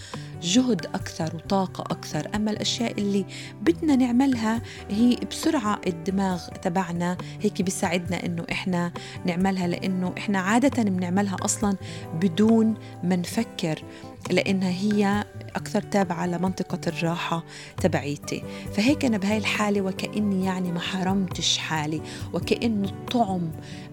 جهد 0.42 0.86
أكثر 0.86 1.36
وطاقة 1.36 1.82
أكثر. 1.82 2.28
أما 2.36 2.52
الأشياء 2.52 2.92
اللي 2.92 3.26
بدنا 3.62 3.96
نعملها 3.96 4.62
هي 4.90 5.16
بسرعة 5.32 5.82
الدماغ 5.88 6.48
تبعنا 6.48 7.18
هيك 7.42 7.62
بيساعدنا 7.62 8.26
إنه 8.26 8.46
إحنا 8.52 8.92
نعملها 9.26 9.68
لأنه 9.68 10.14
إحنا 10.18 10.40
عادة 10.40 10.84
بنعملها 10.84 11.36
أصلا 11.42 11.78
بدون 12.22 12.74
ما 13.04 13.16
نفكر 13.16 13.84
لأنها 14.32 14.70
هي 14.70 15.26
أكثر 15.56 15.82
تابعة 15.82 16.26
لمنطقة 16.28 16.80
الراحة 16.88 17.44
تبعيتي. 17.82 18.44
فهيك 18.74 19.06
أنا 19.06 19.18
بهاي 19.18 19.38
الحالة 19.38 19.82
وكأني 19.82 20.46
يعني 20.46 20.72
ما 20.72 20.80
حرمتش 20.80 21.58
حالي 21.58 22.02
وكأنه 22.34 22.88
الطعم 22.90 23.52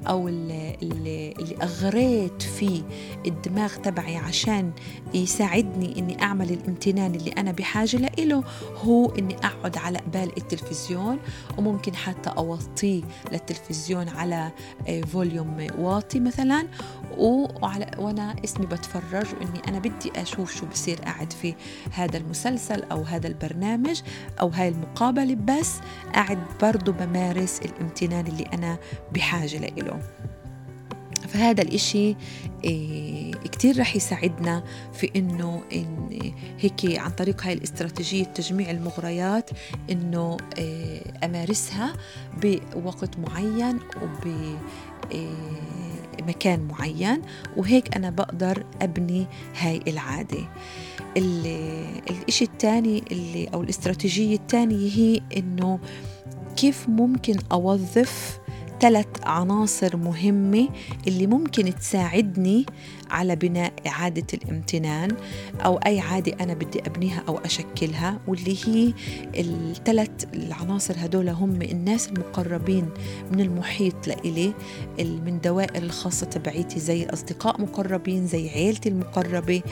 أو 0.09 0.29
اللي, 0.29 0.77
اللي 0.83 1.57
أغريت 1.63 2.43
فيه 2.43 2.83
الدماغ 3.27 3.75
تبعي 3.75 4.17
عشان 4.17 4.73
يساعدني 5.15 5.99
إني 5.99 6.23
أعمل 6.23 6.51
الامتنان 6.51 7.15
اللي 7.15 7.31
أنا 7.31 7.53
بحاجة 7.53 7.97
له 8.19 8.45
هو 8.77 9.11
إني 9.11 9.37
أقعد 9.37 9.79
على 9.79 9.99
قبال 9.99 10.37
التلفزيون 10.37 11.19
وممكن 11.59 11.97
حتى 11.97 12.31
أوطيه 12.31 13.03
للتلفزيون 13.33 14.09
على 14.09 14.51
فوليوم 15.13 15.67
واطي 15.79 16.21
مثلا 16.21 16.67
وعلى 17.19 17.91
وأنا 17.99 18.37
اسمي 18.45 18.67
بتفرج 18.67 19.27
وإني 19.35 19.69
أنا 19.69 19.79
بدي 19.79 20.13
أشوف 20.17 20.55
شو 20.55 20.67
بصير 20.67 21.01
قاعد 21.01 21.33
في 21.33 21.55
هذا 21.93 22.17
المسلسل 22.17 22.83
أو 22.83 23.03
هذا 23.03 23.29
البرنامج 23.29 24.03
أو 24.41 24.49
هاي 24.49 24.69
المقابلة 24.69 25.35
بس 25.35 25.73
قاعد 26.15 26.39
برضو 26.63 26.93
بمارس 26.93 27.61
الامتنان 27.65 28.27
اللي 28.27 28.45
أنا 28.53 28.79
بحاجة 29.13 29.57
له 29.97 30.03
فهذا 31.29 31.63
الإشي 31.63 32.17
إيه 32.65 33.33
كتير 33.33 33.81
رح 33.81 33.97
يساعدنا 33.97 34.65
في 34.93 35.11
إنه 35.17 35.63
إن 35.73 36.09
هيك 36.59 36.99
عن 36.99 37.11
طريق 37.11 37.43
هاي 37.47 37.53
الاستراتيجية 37.53 38.25
تجميع 38.25 38.71
المغريات 38.71 39.51
إنه 39.91 40.37
إيه 40.59 41.03
أمارسها 41.25 41.93
بوقت 42.43 43.19
معين 43.19 43.79
وب 44.03 44.35
إيه 45.13 45.29
مكان 46.29 46.61
معين. 46.61 47.23
وهيك 47.57 47.97
أنا 47.97 48.11
بقدر 48.11 48.65
أبني 48.83 49.27
هاي 49.59 49.81
العادة. 49.89 50.49
الإشي 51.17 52.45
الثاني 52.45 53.05
اللي 53.13 53.49
أو 53.55 53.63
الاستراتيجية 53.63 54.37
الثانية 54.37 54.91
هي 54.97 55.21
إنه 55.37 55.79
كيف 56.57 56.89
ممكن 56.89 57.35
أوظف 57.53 58.41
ثلاث 58.85 59.07
عناصر 59.23 59.97
مهمة 59.97 60.69
اللي 61.07 61.27
ممكن 61.27 61.75
تساعدني 61.75 62.67
على 63.11 63.37
بناء 63.37 63.73
إعادة 63.87 64.27
الامتنان 64.35 65.17
أو 65.65 65.77
أي 65.77 66.01
عادة 66.01 66.37
أنا 66.41 66.55
بدي 66.55 66.81
أبنيها 66.81 67.23
أو 67.29 67.39
أشكلها 67.39 68.21
واللي 68.29 68.57
هي 68.67 68.95
الثلاث 69.35 70.11
العناصر 70.35 70.95
هدول 70.99 71.29
هم 71.29 71.63
الناس 71.63 72.09
المقربين 72.09 72.89
من 73.33 73.41
المحيط 73.41 74.09
لإلي 74.09 74.55
من 74.99 75.41
دوائر 75.41 75.83
الخاصة 75.83 76.27
تبعيتي 76.27 76.81
زي 76.81 77.07
أصدقاء 77.07 77.61
مقربين 77.61 78.27
زي 78.27 78.51
عيلتي 78.51 78.89
المقربة 78.89 79.63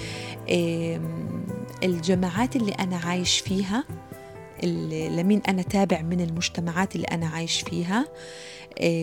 الجماعات 1.83 2.57
اللي 2.57 2.72
أنا 2.72 2.96
عايش 2.96 3.40
فيها 3.40 3.85
لمين 4.62 5.42
أنا 5.48 5.62
تابع 5.62 6.03
من 6.03 6.20
المجتمعات 6.20 6.96
اللي 6.96 7.07
أنا 7.07 7.27
عايش 7.27 7.61
فيها. 7.61 8.07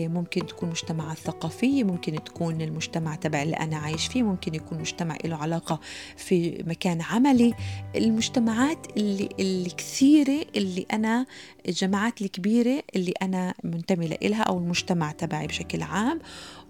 ممكن 0.08 0.46
تكون 0.46 0.68
مجتمعات 0.68 1.18
ثقافية 1.18 1.84
ممكن 1.84 2.24
تكون 2.24 2.60
المجتمع 2.60 3.14
تبع 3.14 3.42
اللي 3.42 3.56
أنا 3.56 3.76
عايش 3.76 4.06
فيه 4.06 4.22
ممكن 4.22 4.54
يكون 4.54 4.78
مجتمع 4.78 5.16
له 5.24 5.36
علاقة 5.36 5.80
في 6.16 6.64
مكان 6.66 7.00
عملي. 7.02 7.54
المجتمعات 7.96 8.86
اللي, 8.96 9.28
اللي 9.40 9.70
كثيرة 9.70 10.46
اللي 10.56 10.86
أنا 10.92 11.26
الجماعات 11.68 12.22
الكبيرة 12.22 12.82
اللي 12.96 13.12
أنا 13.22 13.54
منتمي 13.64 14.18
لها 14.22 14.42
أو 14.42 14.58
المجتمع 14.58 15.12
تبعي 15.12 15.46
بشكل 15.46 15.82
عام. 15.82 16.20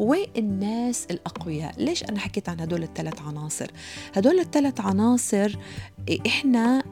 والناس 0.01 1.07
الأقوياء. 1.11 1.75
ليش 1.79 2.05
أنا 2.05 2.19
حكيت 2.19 2.49
عن 2.49 2.61
هدول 2.61 2.83
الثلاث 2.83 3.23
عناصر؟ 3.23 3.71
هدول 4.15 4.39
الثلاث 4.39 4.81
عناصر 4.81 5.59
إحنا 6.27 6.83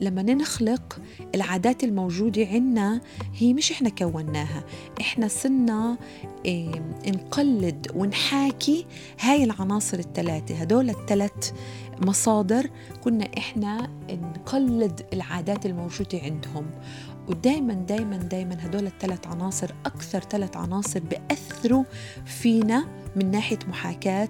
لما 0.00 0.22
نخلق 0.22 0.98
العادات 1.34 1.84
الموجودة 1.84 2.46
عنا 2.46 3.00
هي 3.34 3.54
مش 3.54 3.72
إحنا 3.72 3.88
كوناها. 3.88 4.64
إحنا 5.00 5.28
صرنا 5.28 5.96
نقلد 7.06 7.86
ونحاكي 7.94 8.86
هاي 9.20 9.44
العناصر 9.44 9.98
الثلاثة 9.98 10.54
هدول 10.54 10.90
الثلاث 10.90 11.52
مصادر 12.02 12.70
كنا 13.04 13.28
إحنا 13.38 13.90
نقلد 14.10 15.06
العادات 15.12 15.66
الموجودة 15.66 16.18
عندهم. 16.18 16.66
ودائما 17.28 17.74
دائما 17.74 18.16
دائما 18.16 18.56
هدول 18.60 18.86
الثلاث 18.86 19.26
عناصر 19.26 19.70
أكثر 19.86 20.20
ثلاث 20.20 20.56
عناصر 20.56 21.00
بأثروا 21.00 21.84
فينا 22.24 22.86
من 23.16 23.30
ناحية 23.30 23.58
محاكاة 23.68 24.28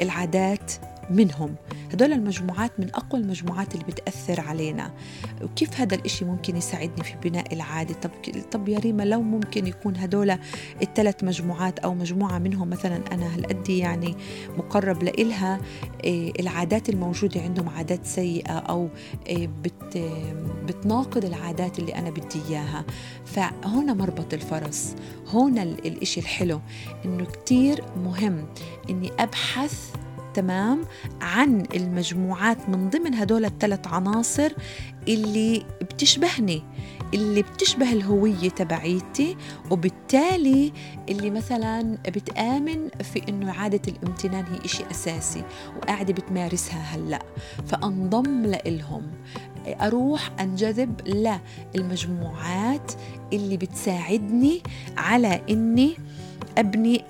العادات 0.00 0.72
منهم. 1.10 1.54
هدول 1.92 2.12
المجموعات 2.12 2.80
من 2.80 2.90
أقوى 2.94 3.20
المجموعات 3.20 3.74
اللي 3.74 3.84
بتأثر 3.84 4.40
علينا. 4.40 4.90
وكيف 5.42 5.80
هذا 5.80 5.94
الإشي 5.94 6.24
ممكن 6.24 6.56
يساعدني 6.56 7.04
في 7.04 7.14
بناء 7.28 7.54
العادة؟ 7.54 7.94
طب, 7.94 8.10
طب 8.50 8.68
يا 8.68 8.78
ريما 8.78 9.02
لو 9.02 9.22
ممكن 9.22 9.66
يكون 9.66 9.96
هدول 9.96 10.36
الثلاث 10.82 11.24
مجموعات 11.24 11.78
أو 11.78 11.94
مجموعة 11.94 12.38
منهم 12.38 12.70
مثلا 12.70 13.00
أنا 13.12 13.34
هالقد 13.34 13.68
يعني 13.68 14.16
مقرب 14.58 15.02
لإلها 15.02 15.60
إيه 16.04 16.32
العادات 16.40 16.88
الموجودة 16.88 17.40
عندهم 17.40 17.68
عادات 17.68 18.06
سيئة 18.06 18.58
أو 18.58 18.88
إيه 19.26 19.48
بت 19.62 19.72
بتناقض 20.66 21.24
العادات 21.24 21.78
اللي 21.78 21.94
أنا 21.94 22.10
بدي 22.10 22.40
إياها. 22.48 22.84
فهنا 23.24 23.94
مربط 23.94 24.34
الفرس. 24.34 24.94
هنا 25.32 25.62
الإشي 25.62 26.20
الحلو. 26.20 26.60
إنه 27.04 27.24
كتير 27.24 27.84
مهم 28.04 28.46
إني 28.90 29.10
أبحث 29.18 29.90
تمام 30.36 30.84
عن 31.20 31.66
المجموعات 31.74 32.68
من 32.68 32.90
ضمن 32.90 33.14
هدول 33.14 33.44
الثلاث 33.44 33.86
عناصر 33.86 34.52
اللي 35.08 35.66
بتشبهني 35.82 36.62
اللي 37.14 37.42
بتشبه 37.42 37.92
الهوية 37.92 38.48
تبعيتي 38.48 39.36
وبالتالي 39.70 40.72
اللي 41.08 41.30
مثلا 41.30 41.98
بتآمن 42.08 42.88
في 43.12 43.22
إنه 43.28 43.52
عادة 43.52 43.80
الامتنان 43.88 44.44
هي 44.44 44.64
إشي 44.64 44.84
أساسي 44.90 45.42
وقاعدة 45.76 46.12
بتمارسها 46.12 46.78
هلأ. 46.80 47.22
فأنضم 47.66 48.42
لإلهم. 48.46 49.02
أروح 49.66 50.30
أنجذب 50.40 51.00
للمجموعات 51.74 52.92
اللي 53.32 53.56
بتساعدني 53.56 54.62
على 54.96 55.40
إني 55.50 55.96
أبني 56.58 57.04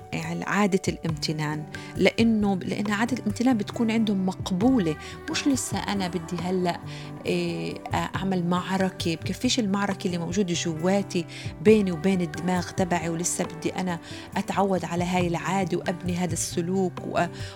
عادة 0.47 0.81
الامتنان 0.87 1.63
لأنه 1.97 2.55
لأن 2.55 2.91
عادة 2.91 3.17
الامتنان 3.17 3.57
بتكون 3.57 3.91
عندهم 3.91 4.25
مقبولة. 4.25 4.95
مش 5.31 5.47
لسه 5.47 5.77
أنا 5.77 6.07
بدي 6.07 6.37
هلأ 6.43 6.79
إيه، 7.25 7.75
أعمل 7.93 8.45
معركة. 8.45 9.15
بكفيش 9.15 9.59
المعركة 9.59 10.07
اللي 10.07 10.17
موجودة 10.17 10.53
جواتي 10.53 11.25
بيني 11.61 11.91
وبين 11.91 12.21
الدماغ 12.21 12.69
تبعي 12.69 13.09
ولسه 13.09 13.43
بدي 13.43 13.75
أنا 13.75 13.99
أتعود 14.37 14.85
على 14.85 15.03
هاي 15.03 15.27
العادة 15.27 15.77
وأبني 15.77 16.15
هذا 16.15 16.33
السلوك 16.33 16.93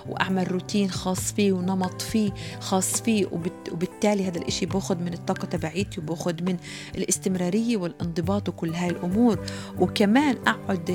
وأعمل 0.06 0.52
روتين 0.52 0.92
خاص 0.92 1.32
فيه 1.34 1.54
ونمط 1.54 2.02
فيه 2.02 2.32
خاص 2.60 3.02
فيه. 3.02 3.26
وبالتالي 3.72 4.28
هذا 4.28 4.38
الإشي 4.38 4.66
بأخذ 4.66 4.98
من 4.98 5.14
الطاقة 5.14 5.46
تبعيتي 5.46 6.00
وبأخذ 6.00 6.44
من 6.44 6.58
الاستمرارية 6.96 7.78
والانضباط 7.78 8.50
وكل 8.50 8.74
هاي 8.74 8.90
الأمور. 8.90 9.40
وكمان 9.80 10.38
أقعد 10.48 10.92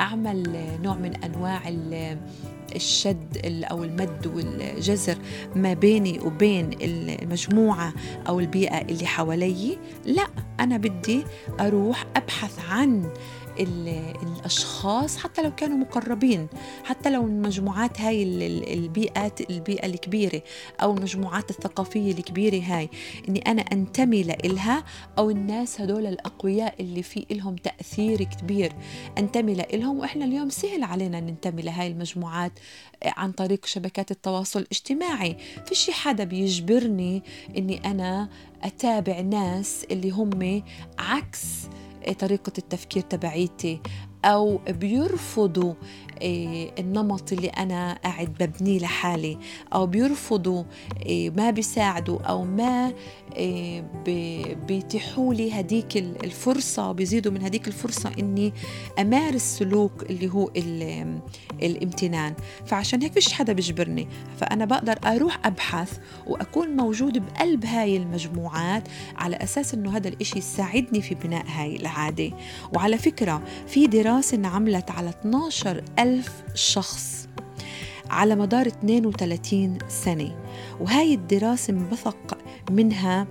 أعمل 0.00 0.66
نوع 0.82 0.94
من 0.96 1.14
أنواع 1.24 1.60
الشد 2.76 3.38
أو 3.70 3.84
المد 3.84 4.26
والجزر 4.26 5.18
ما 5.56 5.74
بيني 5.74 6.20
وبين 6.20 6.70
المجموعة 6.82 7.92
أو 8.28 8.40
البيئة 8.40 8.80
اللي 8.80 9.06
حوالي 9.06 9.78
لا 10.06 10.26
أنا 10.60 10.76
بدي 10.76 11.24
أروح 11.60 12.06
أبحث 12.16 12.58
عن 12.70 13.10
الأشخاص 13.58 15.16
حتى 15.16 15.42
لو 15.42 15.54
كانوا 15.54 15.76
مقربين 15.76 16.48
حتى 16.84 17.10
لو 17.10 17.26
المجموعات 17.26 18.00
هاي 18.00 18.22
البيئات 18.74 19.50
البيئة 19.50 19.86
الكبيرة 19.86 20.42
أو 20.82 20.94
المجموعات 20.96 21.50
الثقافية 21.50 22.12
الكبيرة 22.12 22.62
هاي 22.62 22.88
إني 23.28 23.38
أنا 23.40 23.62
أنتمي 23.62 24.22
لإلها 24.22 24.84
أو 25.18 25.30
الناس 25.30 25.80
هدول 25.80 26.06
الأقوياء 26.06 26.74
اللي 26.80 27.02
في 27.02 27.26
لهم 27.30 27.56
تأثير 27.56 28.22
كبير. 28.22 28.72
أنتمي 29.18 29.54
لإلهم 29.54 29.98
وإحنا 29.98 30.24
اليوم 30.24 30.48
سهل 30.48 30.82
علينا 30.82 31.20
ننتمي 31.20 31.62
لهاي 31.62 31.86
المجموعات 31.86 32.52
عن 33.04 33.32
طريق 33.32 33.66
شبكات 33.66 34.10
التواصل 34.10 34.60
الاجتماعي. 34.60 35.36
فيش 35.66 35.90
حدا 35.90 36.24
بيجبرني 36.24 37.22
إني 37.56 37.90
أنا 37.90 38.28
أتابع 38.62 39.20
ناس 39.20 39.86
اللي 39.90 40.10
هم 40.10 40.62
عكس 40.98 41.46
طريقة 42.12 42.52
التفكير 42.58 43.02
تبعيتي 43.02 43.80
أو 44.24 44.60
بيرفضوا 44.68 45.74
النمط 46.22 47.32
اللي 47.32 47.48
أنا 47.48 47.98
قاعد 48.04 48.28
ببنيه 48.40 48.78
لحالي 48.78 49.38
أو 49.74 49.86
بيرفضوا 49.86 50.64
إيه، 51.06 51.30
ما 51.30 51.50
بيساعدوا 51.50 52.20
أو 52.20 52.44
ما 52.44 52.92
إيه، 53.36 53.84
بيتيحوا 54.66 55.34
لي 55.34 55.60
هديك 55.60 55.96
الفرصة 55.96 56.92
بيزيدوا 56.92 57.32
من 57.32 57.42
هديك 57.42 57.68
الفرصة 57.68 58.12
إني 58.18 58.52
أمارس 58.98 59.42
سلوك 59.42 60.02
اللي 60.10 60.28
هو 60.32 60.50
الامتنان. 61.62 62.34
فعشان 62.66 63.02
هيك 63.02 63.12
فيش 63.12 63.32
حدا 63.32 63.52
بيجبرني. 63.52 64.08
فأنا 64.36 64.64
بقدر 64.64 64.98
أروح 65.04 65.46
أبحث 65.46 65.98
وأكون 66.26 66.68
موجود 66.68 67.18
بقلب 67.26 67.64
هاي 67.64 67.96
المجموعات 67.96 68.88
على 69.16 69.36
أساس 69.36 69.74
إنه 69.74 69.96
هذا 69.96 70.08
الإشي 70.08 70.38
يساعدني 70.38 71.02
في 71.02 71.14
بناء 71.14 71.44
هاي 71.48 71.76
العادة. 71.76 72.30
وعلى 72.74 72.98
فكرة 72.98 73.42
في 73.66 73.86
دراسة 73.86 74.36
انعملت 74.36 74.90
على 74.90 75.08
12 75.08 75.84
ألف 76.04 76.42
شخص 76.54 77.28
على 78.10 78.34
مدار 78.34 78.66
32 78.66 79.78
سنة. 79.88 80.36
وهاي 80.80 81.14
الدراسة 81.14 81.70
انبثق 81.72 82.38
منها 82.70 83.26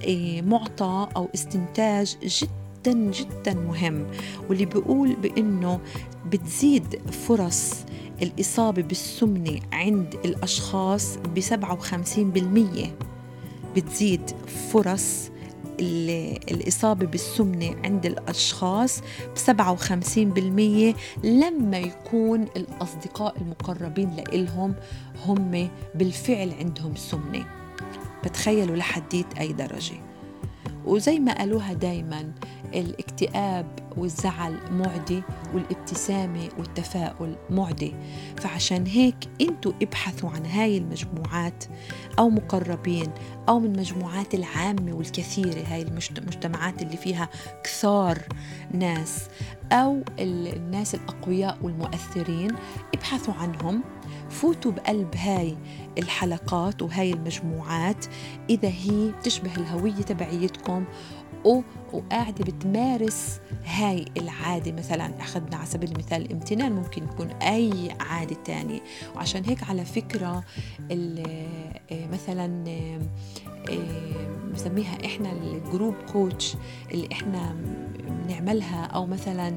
إيه، 0.00 0.42
معطى 0.42 1.08
أو 1.16 1.28
استنتاج 1.34 2.16
جدا 2.22 2.92
جدا 2.92 3.54
مهم. 3.54 4.06
واللي 4.48 4.64
بيقول 4.64 5.16
بأنه 5.16 5.80
بتزيد 6.26 7.10
فرص 7.10 7.74
الإصابة 8.22 8.82
بالسمنة 8.82 9.60
عند 9.72 10.14
الأشخاص 10.24 11.16
ب 11.16 11.40
57% 11.40 12.88
بتزيد 13.76 14.30
فرص 14.72 15.30
الإصابة 16.50 17.06
بالسمنة 17.06 17.76
عند 17.84 18.06
الأشخاص 18.06 19.00
ب 19.00 19.38
57% 19.38 21.24
لما 21.24 21.78
يكون 21.78 22.42
الأصدقاء 22.56 23.36
المقربين 23.40 24.16
لإلهم 24.16 24.74
هم 25.26 25.68
بالفعل 25.94 26.52
عندهم 26.60 26.94
سمنة. 26.96 27.46
بتخيلوا 28.24 28.76
لحديت 28.76 29.26
أي 29.38 29.52
درجة. 29.52 30.15
وزي 30.86 31.18
ما 31.18 31.38
قالوها 31.38 31.72
دايما 31.72 32.32
الاكتئاب 32.74 33.66
والزعل 33.96 34.56
معدي 34.70 35.22
والابتسامة 35.54 36.48
والتفاؤل 36.58 37.36
معدي. 37.50 37.94
فعشان 38.36 38.86
هيك 38.86 39.16
أنتوا 39.40 39.72
ابحثوا 39.82 40.30
عن 40.30 40.46
هاي 40.46 40.78
المجموعات 40.78 41.64
أو 42.18 42.30
مقربين 42.30 43.10
أو 43.48 43.60
من 43.60 43.76
مجموعات 43.76 44.34
العامة 44.34 44.92
والكثيرة 44.92 45.64
هاي 45.66 45.82
المجتمعات 45.82 46.82
اللي 46.82 46.96
فيها 46.96 47.28
كثار 47.64 48.18
ناس 48.74 49.28
أو 49.72 50.02
الناس 50.18 50.94
الأقوياء 50.94 51.58
والمؤثرين 51.62 52.50
ابحثوا 52.94 53.34
عنهم. 53.34 53.82
فوتوا 54.30 54.72
بقلب 54.72 55.16
هاي 55.16 55.56
الحلقات 55.98 56.82
وهاي 56.82 57.12
المجموعات 57.12 58.06
إذا 58.50 58.68
هي 58.68 59.10
تشبه 59.22 59.56
الهوية 59.56 59.92
تبعيتكم 59.92 60.84
وقاعدة 61.92 62.44
بتمارس 62.44 63.40
هاي 63.64 64.04
العادة 64.16 64.72
مثلا 64.72 65.20
أخذنا 65.20 65.56
على 65.56 65.66
سبيل 65.66 65.92
المثال 65.92 66.22
الامتنان 66.22 66.72
ممكن 66.72 67.04
يكون 67.04 67.28
أي 67.28 67.96
عادة 68.00 68.36
تانية. 68.44 68.80
وعشان 69.16 69.44
هيك 69.44 69.62
على 69.70 69.84
فكرة 69.84 70.44
آه، 70.90 72.06
مثلا 72.12 72.64
بنسميها 74.48 74.98
آه، 75.02 75.06
إحنا 75.06 75.32
الجروب 75.32 75.94
كوتش 76.12 76.56
اللي 76.92 77.08
إحنا 77.12 77.56
بنعملها 78.24 78.84
أو 78.84 79.06
مثلا 79.06 79.48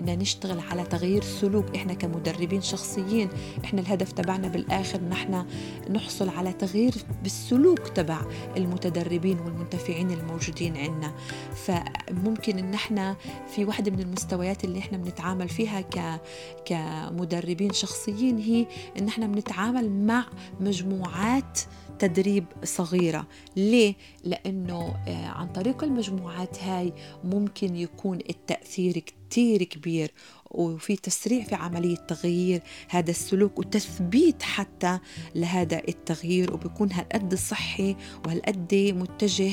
ان 0.00 0.18
نشتغل 0.18 0.60
على 0.60 0.84
تغيير 0.84 1.22
سلوك 1.22 1.76
إحنا 1.76 1.94
كمدربين 1.94 2.60
شخصيين. 2.60 3.28
إحنا 3.64 3.80
الهدف 3.80 4.12
تبعنا 4.12 4.48
بالآخر 4.48 5.00
نحن 5.00 5.44
نحصل 5.90 6.28
على 6.28 6.52
تغيير 6.52 6.94
بالسلوك 7.22 7.88
تبع 7.88 8.20
المتدربين 8.56 9.38
والمنتفعين 9.40 10.10
الموجودين 10.10 10.76
عندنا 10.76 11.14
فممكن 11.54 12.58
إن 12.58 12.74
إحنا 12.74 13.16
في 13.54 13.64
واحدة 13.64 13.90
من 13.90 14.00
المستويات 14.00 14.64
اللي 14.64 14.78
إحنا 14.78 14.98
بنتعامل 14.98 15.48
فيها 15.48 15.80
ك 15.80 16.20
كمدربين 16.64 17.72
شخصيين 17.72 18.38
هي 18.38 18.66
إن 18.98 19.08
إحنا 19.08 19.26
بنتعامل 19.26 19.90
مع 19.90 20.26
مجموعات 20.60 21.60
تدريب 21.98 22.44
صغيرة 22.64 23.26
ليه؟ 23.56 23.94
لأنه 24.24 24.94
آه، 25.08 25.26
عن 25.26 25.48
طريق 25.48 25.84
المجموعات 25.84 26.62
هاي 26.62 26.92
ممكن 27.24 27.76
يكون 27.76 28.18
التأثير 28.30 28.98
كتير 28.98 29.62
كبير 29.62 30.12
وفي 30.54 30.96
تسريع 30.96 31.44
في 31.44 31.54
عملية 31.54 31.96
تغيير 31.96 32.62
هذا 32.88 33.10
السلوك 33.10 33.58
وتثبيت 33.58 34.42
حتى 34.42 34.98
لهذا 35.34 35.82
التغيير 35.88 36.54
وبيكون 36.54 36.92
هالقد 36.92 37.34
صحي 37.34 37.96
وهالقد 38.26 38.74
متجه 38.74 39.52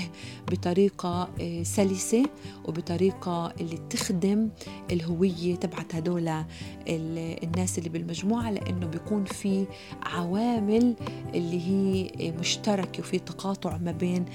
بطريقة 0.51 1.29
آه، 1.41 1.63
سلسة 1.63 2.23
وبطريقة 2.65 3.53
اللي 3.61 3.77
تخدم 3.89 4.49
الهوية 4.91 5.55
تبعت 5.55 5.95
هدول 5.95 6.43
الناس 6.87 7.77
اللي 7.77 7.89
بالمجموعة 7.89 8.51
لأنه 8.51 8.87
بيكون 8.87 9.25
في 9.25 9.65
عوامل 10.03 10.95
اللي 11.33 11.61
هي 11.61 12.31
مشتركة 12.31 12.99
وفي 12.99 13.19
تقاطع 13.19 13.77
ما 13.77 13.91
بين 13.91 14.25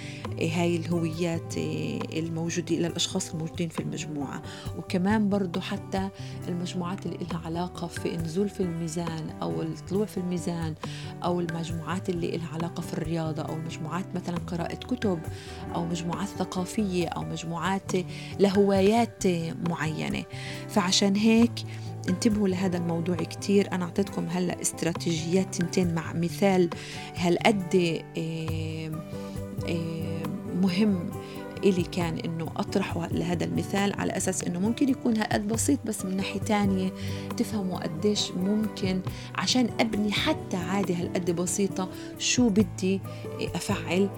هاي 0.40 0.76
الهويات 0.76 1.58
آه، 1.58 1.98
الموجودة 2.18 2.76
الأشخاص 2.76 3.30
الموجودين 3.30 3.68
في 3.68 3.80
المجموعة. 3.80 4.42
وكمان 4.78 5.28
برضو 5.28 5.60
حتى 5.60 6.08
المجموعات 6.56 7.06
اللي 7.06 7.18
لها 7.32 7.40
علاقة 7.44 7.86
في 7.86 8.14
النزول 8.14 8.48
في 8.48 8.60
الميزان 8.60 9.30
أو 9.42 9.62
الطلوع 9.62 10.06
في 10.06 10.16
الميزان 10.16 10.74
أو 11.24 11.40
المجموعات 11.40 12.08
اللي 12.08 12.36
لها 12.36 12.48
علاقة 12.54 12.80
في 12.80 12.92
الرياضة 12.92 13.42
أو 13.42 13.56
مجموعات 13.56 14.04
مثلا 14.14 14.36
قراءة 14.38 14.74
كتب 14.74 15.20
أو 15.74 15.86
مجموعات 15.86 16.28
ثقافية 16.28 17.08
أو 17.08 17.24
مجموعات 17.24 17.92
لهوايات 18.40 19.22
معينة. 19.68 20.24
فعشان 20.68 21.16
هيك 21.16 21.52
انتبهوا 22.08 22.48
لهذا 22.48 22.78
الموضوع 22.78 23.16
كتير. 23.16 23.72
أنا 23.72 23.84
أعطيتكم 23.84 24.26
هلأ 24.30 24.60
استراتيجيات 24.62 25.54
تنتين 25.54 25.94
مع 25.94 26.12
مثال 26.12 26.70
هالقد 27.16 28.02
مهم 30.62 31.10
إلي 31.66 31.82
كان 31.82 32.18
إنه 32.18 32.48
أطرحه 32.56 33.08
لهذا 33.08 33.44
المثال 33.44 34.00
على 34.00 34.16
أساس 34.16 34.44
إنه 34.44 34.60
ممكن 34.60 34.88
يكون 34.88 35.16
هالقد 35.16 35.48
بسيط 35.48 35.78
بس 35.84 36.04
من 36.04 36.16
ناحية 36.16 36.40
تانية 36.40 36.92
تفهموا 37.36 37.78
قديش 37.78 38.30
ممكن 38.30 39.00
عشان 39.34 39.68
أبني 39.80 40.12
حتى 40.12 40.56
عادة 40.56 40.94
هالقد 40.94 41.30
بسيطة 41.30 41.88
شو 42.18 42.48
بدي 42.48 43.00
أفعل 43.54 44.08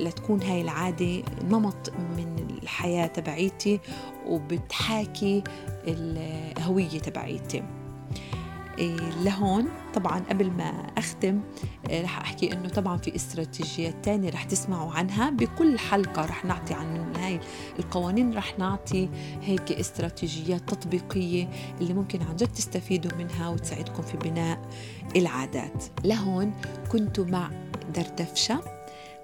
لتكون 0.00 0.42
هاي 0.42 0.60
العادة 0.60 1.22
نمط 1.50 1.92
من 2.16 2.58
الحياة 2.62 3.06
تبعيتي 3.06 3.80
وبتحاكي 4.26 5.42
الهوية 5.86 6.88
تبعيتي. 6.88 7.62
لهون 9.24 9.68
طبعا 9.94 10.18
قبل 10.30 10.50
ما 10.50 10.86
أختم 10.98 11.40
إيه، 11.90 12.02
رح 12.02 12.18
أحكي 12.18 12.52
إنه 12.52 12.68
طبعا 12.68 12.96
في 12.96 13.16
استراتيجيات 13.16 13.94
تانية 14.04 14.30
رح 14.30 14.44
تسمعوا 14.44 14.92
عنها. 14.92 15.30
بكل 15.30 15.78
حلقة 15.78 16.24
رح 16.24 16.44
نعطي 16.44 16.74
عن 16.74 16.94
من 16.94 17.16
هاي 17.16 17.40
القوانين 17.78 18.34
رح 18.34 18.58
نعطي 18.58 19.08
هيك 19.42 19.72
استراتيجيات 19.72 20.70
تطبيقية 20.70 21.48
اللي 21.80 21.94
ممكن 21.94 22.22
عن 22.22 22.36
جد 22.36 22.48
تستفيدوا 22.48 23.18
منها 23.18 23.48
وتساعدكم 23.48 24.02
في 24.02 24.16
بناء 24.16 24.60
العادات. 25.16 25.84
لهون 26.04 26.52
كنت 26.92 27.20
مع 27.20 27.50
دردفشة 27.94 28.60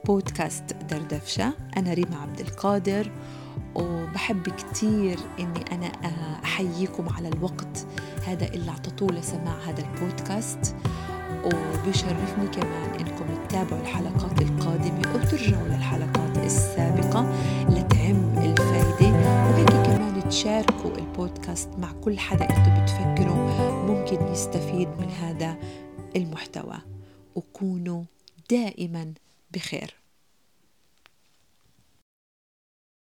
بودكاست 0.04 0.76
دردفشة. 0.90 1.52
أنا 1.76 1.94
ريما 1.94 2.16
عبد 2.16 2.40
القادر. 2.40 3.11
وبحب 3.74 4.42
كتير 4.48 5.18
إني 5.38 5.64
أنا 5.72 5.86
أحييكم 6.44 7.09
على 7.09 7.28
الوقت 7.28 7.86
هذا 8.26 8.46
اللي 8.46 8.70
أعطيتوه 8.70 9.12
لسماع 9.12 9.57
هذا 9.59 9.84
البودكاست. 9.84 10.76
وبيشرفني 11.44 12.48
كمان 12.48 12.94
إنكم 13.00 13.46
تتابعوا 13.48 13.80
الحلقات 13.80 14.42
القادمة 14.42 15.14
وترجعوا 15.14 15.68
للحلقات 15.68 16.38
السابقة 16.38 17.32
لتعم 17.68 18.38
الفائده 18.38 19.11
وهيك 19.50 19.86
كمان 19.86 20.28
تشاركوا 20.28 20.90
البودكاست 20.98 21.68
مع 21.78 21.92
كل 21.92 22.18
حدا 22.18 22.44
أنتم 22.44 22.82
بتفكروا 22.82 23.36
ممكن 23.86 24.32
يستفيد 24.32 24.88
من 24.88 25.11
هذا 25.11 25.57
المحتوى. 26.16 26.78
وكونوا 27.34 28.02
دائما 28.50 29.14
بخير. 29.54 29.94